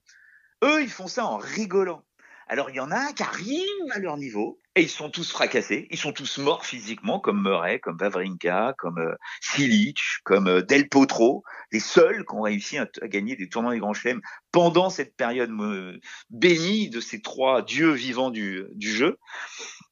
Eux, 0.64 0.82
ils 0.82 0.90
font 0.90 1.06
ça 1.06 1.26
en 1.26 1.36
rigolant. 1.36 2.02
Alors 2.48 2.70
il 2.70 2.76
y 2.76 2.80
en 2.80 2.90
a 2.90 3.12
qui 3.12 3.22
arrivent 3.22 3.92
à 3.92 4.00
leur 4.00 4.16
niveau 4.16 4.60
et 4.74 4.82
ils 4.82 4.90
sont 4.90 5.10
tous 5.10 5.30
fracassés, 5.30 5.86
ils 5.90 5.96
sont 5.96 6.12
tous 6.12 6.38
morts 6.38 6.66
physiquement 6.66 7.20
comme 7.20 7.40
Murray, 7.40 7.78
comme 7.78 7.96
Vavrinka, 7.96 8.74
comme 8.78 8.98
euh, 8.98 9.14
Silic, 9.40 9.98
comme 10.24 10.48
euh, 10.48 10.60
Del 10.60 10.88
Potro, 10.88 11.44
les 11.70 11.78
seuls 11.78 12.26
qui 12.26 12.34
ont 12.34 12.42
réussi 12.42 12.78
à, 12.78 12.88
gagner 13.04 13.36
des 13.36 13.48
tournois 13.48 13.72
des 13.72 13.78
grands 13.78 13.94
chelems 13.94 14.20
pendant 14.50 14.90
cette 14.90 15.16
période 15.16 15.50
euh, 15.52 16.00
bénie 16.30 16.90
de 16.90 17.00
ces 17.00 17.22
trois 17.22 17.62
dieux 17.62 17.92
vivants 17.92 18.30
du, 18.30 18.64
du 18.74 18.92
jeu. 18.92 19.18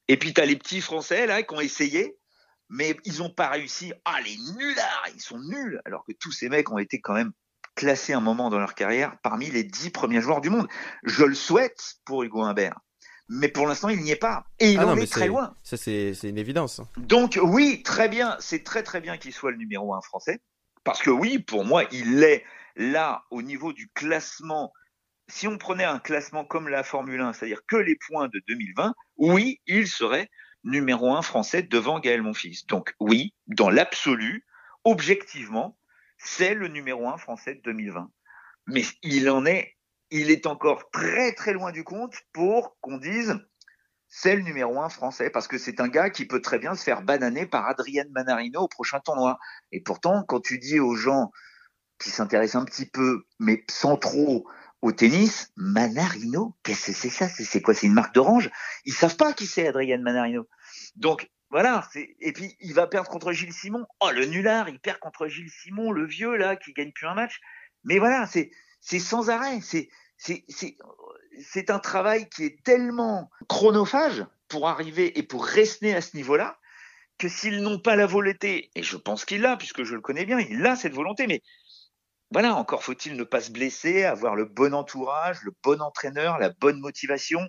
Et 0.08 0.16
puis 0.16 0.34
tu 0.34 0.42
les 0.42 0.56
petits 0.56 0.80
Français 0.80 1.26
là 1.26 1.44
qui 1.44 1.54
ont 1.54 1.60
essayé, 1.60 2.16
mais 2.72 2.96
ils 3.04 3.18
n'ont 3.18 3.30
pas 3.30 3.50
réussi. 3.50 3.92
Ah 4.06 4.18
les 4.24 4.36
nullards, 4.56 5.08
ils 5.14 5.20
sont 5.20 5.38
nuls, 5.38 5.80
alors 5.84 6.04
que 6.04 6.12
tous 6.12 6.32
ces 6.32 6.48
mecs 6.48 6.72
ont 6.72 6.78
été 6.78 7.00
quand 7.00 7.12
même 7.12 7.32
classé 7.74 8.14
un 8.14 8.20
moment 8.20 8.48
dans 8.48 8.58
leur 8.58 8.74
carrière 8.74 9.16
parmi 9.22 9.50
les 9.50 9.62
dix 9.62 9.90
premiers 9.90 10.22
joueurs 10.22 10.40
du 10.40 10.48
monde. 10.48 10.66
Je 11.04 11.24
le 11.24 11.34
souhaite 11.34 11.96
pour 12.04 12.22
Hugo 12.22 12.42
Humbert. 12.42 12.80
Mais 13.28 13.48
pour 13.48 13.66
l'instant, 13.66 13.90
il 13.90 14.00
n'y 14.00 14.10
est 14.10 14.16
pas. 14.16 14.46
Et 14.58 14.72
il 14.72 14.78
ah 14.78 14.86
en 14.86 14.96
est, 14.96 15.10
très 15.10 15.26
loin. 15.26 15.54
Ça, 15.62 15.76
c'est 15.76 16.14
une 16.22 16.38
évidence. 16.38 16.80
Donc, 16.96 17.38
oui, 17.42 17.82
très 17.82 18.08
bien. 18.08 18.36
C'est 18.40 18.64
très, 18.64 18.82
très 18.82 19.00
bien 19.00 19.16
qu'il 19.16 19.32
soit 19.32 19.50
le 19.50 19.58
numéro 19.58 19.94
un 19.94 20.00
français. 20.00 20.40
Parce 20.82 21.00
que, 21.02 21.10
oui, 21.10 21.38
pour 21.38 21.64
moi, 21.64 21.84
il 21.92 22.24
est 22.24 22.44
là 22.76 23.24
au 23.30 23.42
niveau 23.42 23.72
du 23.72 23.90
classement. 23.90 24.72
Si 25.28 25.46
on 25.46 25.56
prenait 25.56 25.84
un 25.84 25.98
classement 25.98 26.44
comme 26.44 26.68
la 26.68 26.82
Formule 26.82 27.20
1, 27.20 27.34
c'est-à-dire 27.34 27.60
que 27.66 27.76
les 27.76 27.96
points 28.06 28.28
de 28.28 28.42
2020, 28.48 28.94
oui, 29.16 29.60
il 29.66 29.86
serait 29.86 30.28
numéro 30.64 31.14
un 31.14 31.22
français 31.22 31.62
devant 31.62 32.00
Gaël 32.00 32.22
Monfils. 32.22 32.66
Donc, 32.68 32.94
oui, 33.00 33.34
dans 33.46 33.70
l'absolu, 33.70 34.46
objectivement, 34.84 35.76
c'est 36.18 36.54
le 36.54 36.68
numéro 36.68 37.08
un 37.08 37.18
français 37.18 37.54
de 37.54 37.60
2020. 37.62 38.10
Mais 38.68 38.82
il 39.02 39.28
en 39.28 39.44
est, 39.44 39.76
il 40.10 40.30
est 40.30 40.46
encore 40.46 40.90
très 40.90 41.32
très 41.32 41.52
loin 41.52 41.72
du 41.72 41.84
compte 41.84 42.14
pour 42.32 42.76
qu'on 42.80 42.98
dise 42.98 43.38
c'est 44.14 44.36
le 44.36 44.42
numéro 44.42 44.78
un 44.80 44.90
français 44.90 45.30
parce 45.30 45.48
que 45.48 45.56
c'est 45.56 45.80
un 45.80 45.88
gars 45.88 46.10
qui 46.10 46.26
peut 46.26 46.42
très 46.42 46.58
bien 46.58 46.74
se 46.74 46.84
faire 46.84 47.00
bananer 47.02 47.46
par 47.46 47.66
Adrien 47.66 48.04
Manarino 48.10 48.60
au 48.60 48.68
prochain 48.68 49.00
tournoi. 49.00 49.38
Et 49.72 49.80
pourtant, 49.80 50.22
quand 50.22 50.40
tu 50.40 50.58
dis 50.58 50.78
aux 50.78 50.94
gens 50.94 51.32
qui 51.98 52.10
s'intéressent 52.10 52.60
un 52.60 52.66
petit 52.66 52.84
peu, 52.84 53.24
mais 53.40 53.64
sans 53.70 53.96
trop 53.96 54.46
au 54.82 54.92
tennis, 54.92 55.52
Manarino, 55.56 56.56
qu'est-ce 56.62 56.86
que 56.86 56.92
c'est 56.92 57.08
ça? 57.08 57.28
C'est 57.28 57.62
quoi? 57.62 57.72
C'est 57.72 57.86
une 57.86 57.94
marque 57.94 58.14
d'orange? 58.14 58.50
Ils 58.84 58.92
savent 58.92 59.16
pas 59.16 59.32
qui 59.32 59.46
c'est 59.46 59.66
Adrien 59.66 59.98
Manarino. 59.98 60.48
Donc 60.96 61.30
voilà, 61.50 61.88
et 61.94 62.32
puis 62.32 62.56
il 62.60 62.74
va 62.74 62.86
perdre 62.86 63.08
contre 63.08 63.32
Gilles 63.32 63.52
Simon. 63.52 63.86
Oh 64.00 64.10
le 64.10 64.26
nulard, 64.26 64.68
il 64.68 64.80
perd 64.80 64.98
contre 64.98 65.28
Gilles 65.28 65.50
Simon, 65.50 65.92
le 65.92 66.06
vieux 66.06 66.36
là 66.36 66.56
qui 66.56 66.72
gagne 66.72 66.92
plus 66.92 67.06
un 67.06 67.14
match. 67.14 67.40
Mais 67.84 67.98
voilà, 67.98 68.26
c'est 68.26 68.98
sans 68.98 69.30
arrêt, 69.30 69.60
c'est 69.62 69.88
c'est 70.18 71.70
un 71.70 71.78
travail 71.78 72.28
qui 72.28 72.44
est 72.44 72.62
tellement 72.62 73.30
chronophage 73.48 74.24
pour 74.48 74.68
arriver 74.68 75.18
et 75.18 75.22
pour 75.22 75.44
rester 75.44 75.94
à 75.94 76.00
ce 76.00 76.16
niveau-là 76.16 76.58
que 77.18 77.28
s'ils 77.28 77.60
n'ont 77.62 77.78
pas 77.78 77.96
la 77.96 78.06
volonté, 78.06 78.70
et 78.74 78.82
je 78.82 78.96
pense 78.96 79.24
qu'il 79.24 79.42
l'a 79.42 79.56
puisque 79.56 79.84
je 79.84 79.94
le 79.94 80.00
connais 80.00 80.24
bien, 80.24 80.40
il 80.40 80.64
a 80.66 80.74
cette 80.76 80.94
volonté, 80.94 81.26
mais 81.26 81.42
voilà, 82.32 82.54
encore 82.54 82.82
faut-il 82.82 83.16
ne 83.16 83.24
pas 83.24 83.40
se 83.40 83.50
blesser, 83.50 84.04
avoir 84.04 84.34
le 84.34 84.44
bon 84.44 84.74
entourage, 84.74 85.42
le 85.42 85.52
bon 85.62 85.80
entraîneur, 85.80 86.38
la 86.38 86.50
bonne 86.50 86.80
motivation, 86.80 87.40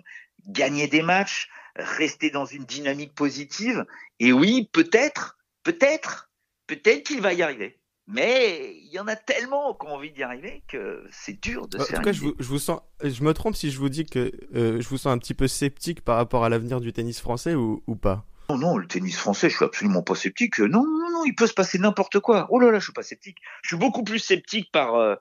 gagner 0.46 0.86
des 0.86 1.02
matchs, 1.02 1.48
rester 1.76 2.30
dans 2.30 2.44
une 2.44 2.64
dynamique 2.64 3.14
positive. 3.14 3.84
Et 4.20 4.32
oui, 4.32 4.68
peut-être, 4.72 5.38
peut-être, 5.62 6.30
peut-être 6.66 7.04
qu'il 7.04 7.20
va 7.20 7.32
y 7.32 7.42
arriver. 7.42 7.80
Mais 8.06 8.76
il 8.82 8.92
y 8.92 8.98
en 8.98 9.08
a 9.08 9.16
tellement 9.16 9.72
qui 9.74 9.86
ont 9.86 9.94
envie 9.94 10.12
d'y 10.12 10.22
arriver 10.22 10.62
que 10.68 11.04
c'est 11.10 11.40
dur 11.40 11.66
de 11.68 11.78
se 11.78 11.94
En 11.94 11.96
tout 11.96 12.02
cas, 12.02 12.12
je 12.12 12.20
vous, 12.20 12.58
sens, 12.58 12.80
je 13.02 13.22
me 13.22 13.32
trompe 13.32 13.56
si 13.56 13.70
je 13.70 13.78
vous 13.78 13.88
dis 13.88 14.04
que 14.04 14.30
euh, 14.54 14.80
je 14.80 14.88
vous 14.88 14.98
sens 14.98 15.06
un 15.06 15.18
petit 15.18 15.32
peu 15.32 15.48
sceptique 15.48 16.02
par 16.02 16.16
rapport 16.16 16.44
à 16.44 16.50
l'avenir 16.50 16.80
du 16.80 16.92
tennis 16.92 17.20
français 17.20 17.54
ou, 17.54 17.80
pas? 17.96 18.26
Non, 18.50 18.58
non, 18.58 18.76
le 18.76 18.86
tennis 18.86 19.16
français, 19.16 19.48
je 19.48 19.56
suis 19.56 19.64
absolument 19.64 20.02
pas 20.02 20.14
sceptique. 20.14 20.58
Non, 20.58 20.84
non, 20.84 21.10
non, 21.10 21.24
il 21.24 21.34
peut 21.34 21.46
se 21.46 21.54
passer 21.54 21.78
n'importe 21.78 22.20
quoi. 22.20 22.46
Oh 22.50 22.60
là 22.60 22.70
là, 22.70 22.78
je 22.78 22.84
suis 22.84 22.92
pas 22.92 23.02
sceptique. 23.02 23.38
Je 23.62 23.68
suis 23.68 23.76
beaucoup 23.76 24.04
plus 24.04 24.18
sceptique 24.18 24.70
par 24.70 24.96
euh, 24.96 25.16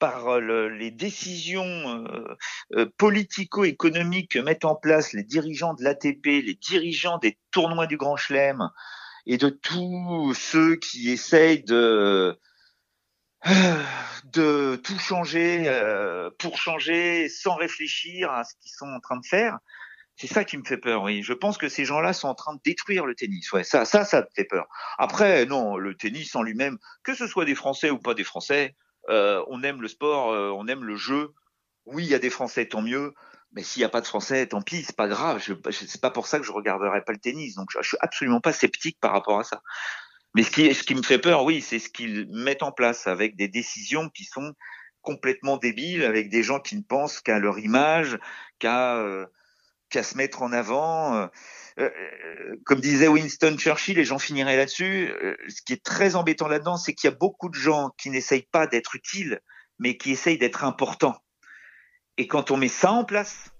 par 0.00 0.28
euh, 0.28 0.68
les 0.68 0.90
décisions 0.90 2.04
euh, 2.74 2.86
politico-économiques 2.96 4.32
que 4.32 4.38
mettent 4.40 4.64
en 4.64 4.74
place 4.74 5.12
les 5.12 5.22
dirigeants 5.22 5.74
de 5.74 5.84
l'ATP, 5.84 6.26
les 6.26 6.58
dirigeants 6.60 7.18
des 7.18 7.38
tournois 7.52 7.86
du 7.86 7.96
Grand 7.96 8.16
Chelem 8.16 8.70
et 9.26 9.38
de 9.38 9.50
tous 9.50 10.34
ceux 10.34 10.76
qui 10.76 11.10
essayent 11.10 11.62
de 11.62 12.38
de 14.32 14.76
tout 14.82 14.98
changer 14.98 15.70
pour 16.38 16.58
changer 16.58 17.28
sans 17.28 17.54
réfléchir 17.54 18.32
à 18.32 18.42
ce 18.42 18.54
qu'ils 18.60 18.72
sont 18.72 18.88
en 18.88 19.00
train 19.00 19.16
de 19.16 19.26
faire. 19.26 19.58
C'est 20.18 20.26
ça 20.26 20.44
qui 20.44 20.58
me 20.58 20.64
fait 20.64 20.78
peur, 20.78 21.04
oui. 21.04 21.22
Je 21.22 21.32
pense 21.32 21.58
que 21.58 21.68
ces 21.68 21.84
gens-là 21.84 22.12
sont 22.12 22.26
en 22.26 22.34
train 22.34 22.54
de 22.54 22.60
détruire 22.64 23.06
le 23.06 23.14
tennis. 23.14 23.52
Ouais, 23.52 23.62
ça, 23.62 23.84
ça, 23.84 24.04
ça 24.04 24.22
me 24.22 24.26
fait 24.34 24.44
peur. 24.44 24.66
Après, 24.98 25.46
non, 25.46 25.76
le 25.76 25.94
tennis 25.94 26.34
en 26.34 26.42
lui-même, 26.42 26.76
que 27.04 27.14
ce 27.14 27.28
soit 27.28 27.44
des 27.44 27.54
Français 27.54 27.90
ou 27.90 27.98
pas 27.98 28.14
des 28.14 28.24
Français, 28.24 28.74
euh, 29.10 29.44
on 29.46 29.62
aime 29.62 29.80
le 29.80 29.86
sport, 29.86 30.32
euh, 30.32 30.50
on 30.50 30.66
aime 30.66 30.82
le 30.82 30.96
jeu. 30.96 31.32
Oui, 31.86 32.04
il 32.04 32.10
y 32.10 32.14
a 32.14 32.18
des 32.18 32.30
Français, 32.30 32.66
tant 32.66 32.82
mieux. 32.82 33.14
Mais 33.52 33.62
s'il 33.62 33.80
n'y 33.80 33.84
a 33.84 33.88
pas 33.88 34.00
de 34.00 34.08
Français, 34.08 34.48
tant 34.48 34.60
pis, 34.60 34.82
c'est 34.82 34.96
pas 34.96 35.06
grave. 35.06 35.40
Je, 35.40 35.54
c'est 35.70 36.00
pas 36.00 36.10
pour 36.10 36.26
ça 36.26 36.40
que 36.40 36.44
je 36.44 36.52
regarderai 36.52 37.02
pas 37.02 37.12
le 37.12 37.18
tennis. 37.18 37.54
Donc, 37.54 37.68
je, 37.70 37.78
je, 37.80 37.88
suis 37.88 37.96
absolument 38.00 38.40
pas 38.40 38.52
sceptique 38.52 38.98
par 39.00 39.12
rapport 39.12 39.38
à 39.38 39.44
ça. 39.44 39.62
Mais 40.34 40.42
ce 40.42 40.50
qui, 40.50 40.74
ce 40.74 40.82
qui 40.82 40.96
me 40.96 41.02
fait 41.02 41.18
peur, 41.18 41.44
oui, 41.44 41.62
c'est 41.62 41.78
ce 41.78 41.88
qu'ils 41.88 42.26
mettent 42.30 42.64
en 42.64 42.72
place 42.72 43.06
avec 43.06 43.36
des 43.36 43.48
décisions 43.48 44.08
qui 44.08 44.24
sont 44.24 44.52
complètement 45.00 45.58
débiles, 45.58 46.02
avec 46.02 46.28
des 46.28 46.42
gens 46.42 46.58
qui 46.58 46.76
ne 46.76 46.82
pensent 46.82 47.20
qu'à 47.20 47.38
leur 47.38 47.60
image, 47.60 48.18
qu'à 48.58 48.96
euh, 48.96 49.26
qu'à 49.88 50.02
se 50.02 50.16
mettre 50.16 50.42
en 50.42 50.52
avant. 50.52 51.28
Euh, 51.78 51.88
euh, 52.50 52.56
comme 52.64 52.80
disait 52.80 53.06
Winston 53.06 53.56
Churchill, 53.56 53.98
et 53.98 54.04
j'en 54.04 54.18
finirai 54.18 54.56
là-dessus, 54.56 55.12
euh, 55.22 55.36
ce 55.48 55.62
qui 55.62 55.72
est 55.72 55.84
très 55.84 56.16
embêtant 56.16 56.48
là-dedans, 56.48 56.76
c'est 56.76 56.92
qu'il 56.92 57.08
y 57.08 57.12
a 57.12 57.16
beaucoup 57.16 57.48
de 57.48 57.54
gens 57.54 57.90
qui 57.96 58.10
n'essayent 58.10 58.48
pas 58.50 58.66
d'être 58.66 58.96
utiles, 58.96 59.40
mais 59.78 59.96
qui 59.96 60.10
essayent 60.10 60.38
d'être 60.38 60.64
importants. 60.64 61.16
Et 62.16 62.26
quand 62.26 62.50
on 62.50 62.56
met 62.56 62.68
ça 62.68 62.90
en 62.90 63.04
place, 63.04 63.50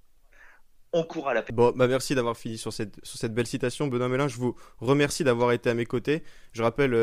on 0.93 1.05
court 1.05 1.29
à 1.29 1.35
la 1.35 1.43
paix. 1.43 1.53
Bon, 1.53 1.71
bah 1.77 1.87
merci 1.87 2.17
d'avoir 2.17 2.37
fini 2.37 2.59
sur 2.59 2.73
cette, 2.73 2.99
sur 3.05 3.19
cette 3.19 3.35
belle 3.35 3.47
citation. 3.47 3.87
Benoît 3.87 4.09
Mélin, 4.09 4.27
je 4.27 4.39
vous 4.39 4.57
remercie 4.79 5.23
d'avoir 5.23 5.53
été 5.53 5.71
à 5.71 5.75
mes 5.75 5.87
côtés. 5.87 6.25
Je 6.53 6.63
rappelle 6.63 6.97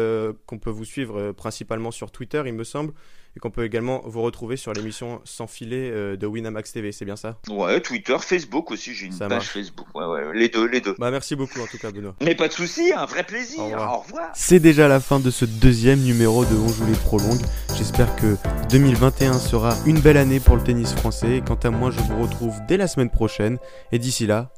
qu'on 0.48 0.60
peut 0.60 0.72
vous 0.72 0.86
suivre 0.86 1.32
principalement 1.32 1.92
sur 1.92 2.12
Twitter, 2.12 2.42
il 2.46 2.54
me 2.54 2.64
semble. 2.66 2.94
Et 3.36 3.40
qu'on 3.40 3.52
peut 3.52 3.66
également 3.66 4.02
vous 4.06 4.22
retrouver 4.22 4.58
sur 4.58 4.74
l'émission 4.74 5.22
Sans 5.24 5.48
filet 5.48 5.90
euh, 5.92 6.16
de 6.16 6.28
Winamax 6.28 6.72
TV, 6.72 6.92
c'est 6.92 7.06
bien 7.06 7.16
ça? 7.16 7.38
Ouais, 7.50 7.82
Twitter, 7.82 8.16
Facebook 8.20 8.72
aussi, 8.72 8.94
j'ai 8.94 9.08
une 9.08 9.18
page 9.18 9.50
Facebook. 9.50 9.88
Ouais, 9.94 10.06
ouais, 10.06 10.34
les 10.34 10.50
deux, 10.50 10.68
les 10.68 10.82
deux. 10.82 10.96
Bah 10.98 11.12
merci 11.12 11.36
beaucoup 11.36 11.60
en 11.60 11.68
tout 11.68 11.78
cas 11.78 11.92
Benoît. 11.92 12.16
Mais 12.22 12.36
pas 12.36 12.48
de 12.48 12.54
souci, 12.54 12.94
un 12.94 13.06
vrai 13.06 13.24
plaisir. 13.24 13.64
Au 13.64 14.00
revoir. 14.00 14.32
C'est 14.34 14.60
déjà 14.60 14.88
la 14.88 15.00
fin 15.00 15.20
de 15.20 15.32
ce 15.32 15.46
deuxième 15.46 16.00
numéro 16.00 16.46
de 16.46 16.56
On 16.56 16.68
joue 16.70 16.86
les 16.86 16.94
prolongues. 16.94 17.42
J'espère 17.78 18.16
que 18.16 18.38
2021 18.70 19.34
sera 19.34 19.76
une 19.86 20.00
belle 20.00 20.18
année 20.18 20.40
pour 20.40 20.56
le 20.56 20.64
tennis 20.64 20.94
français. 20.94 21.42
quant 21.46 21.56
à 21.56 21.70
moi, 21.70 21.92
je 21.92 22.00
vous 22.00 22.22
retrouve 22.22 22.56
dès 22.68 22.78
la 22.78 22.88
semaine 22.88 23.10
prochaine 23.10 23.58
et 23.92 24.00
d'ici 24.00 24.28
là, 24.28 24.52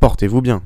portez-vous 0.00 0.40
bien. 0.40 0.62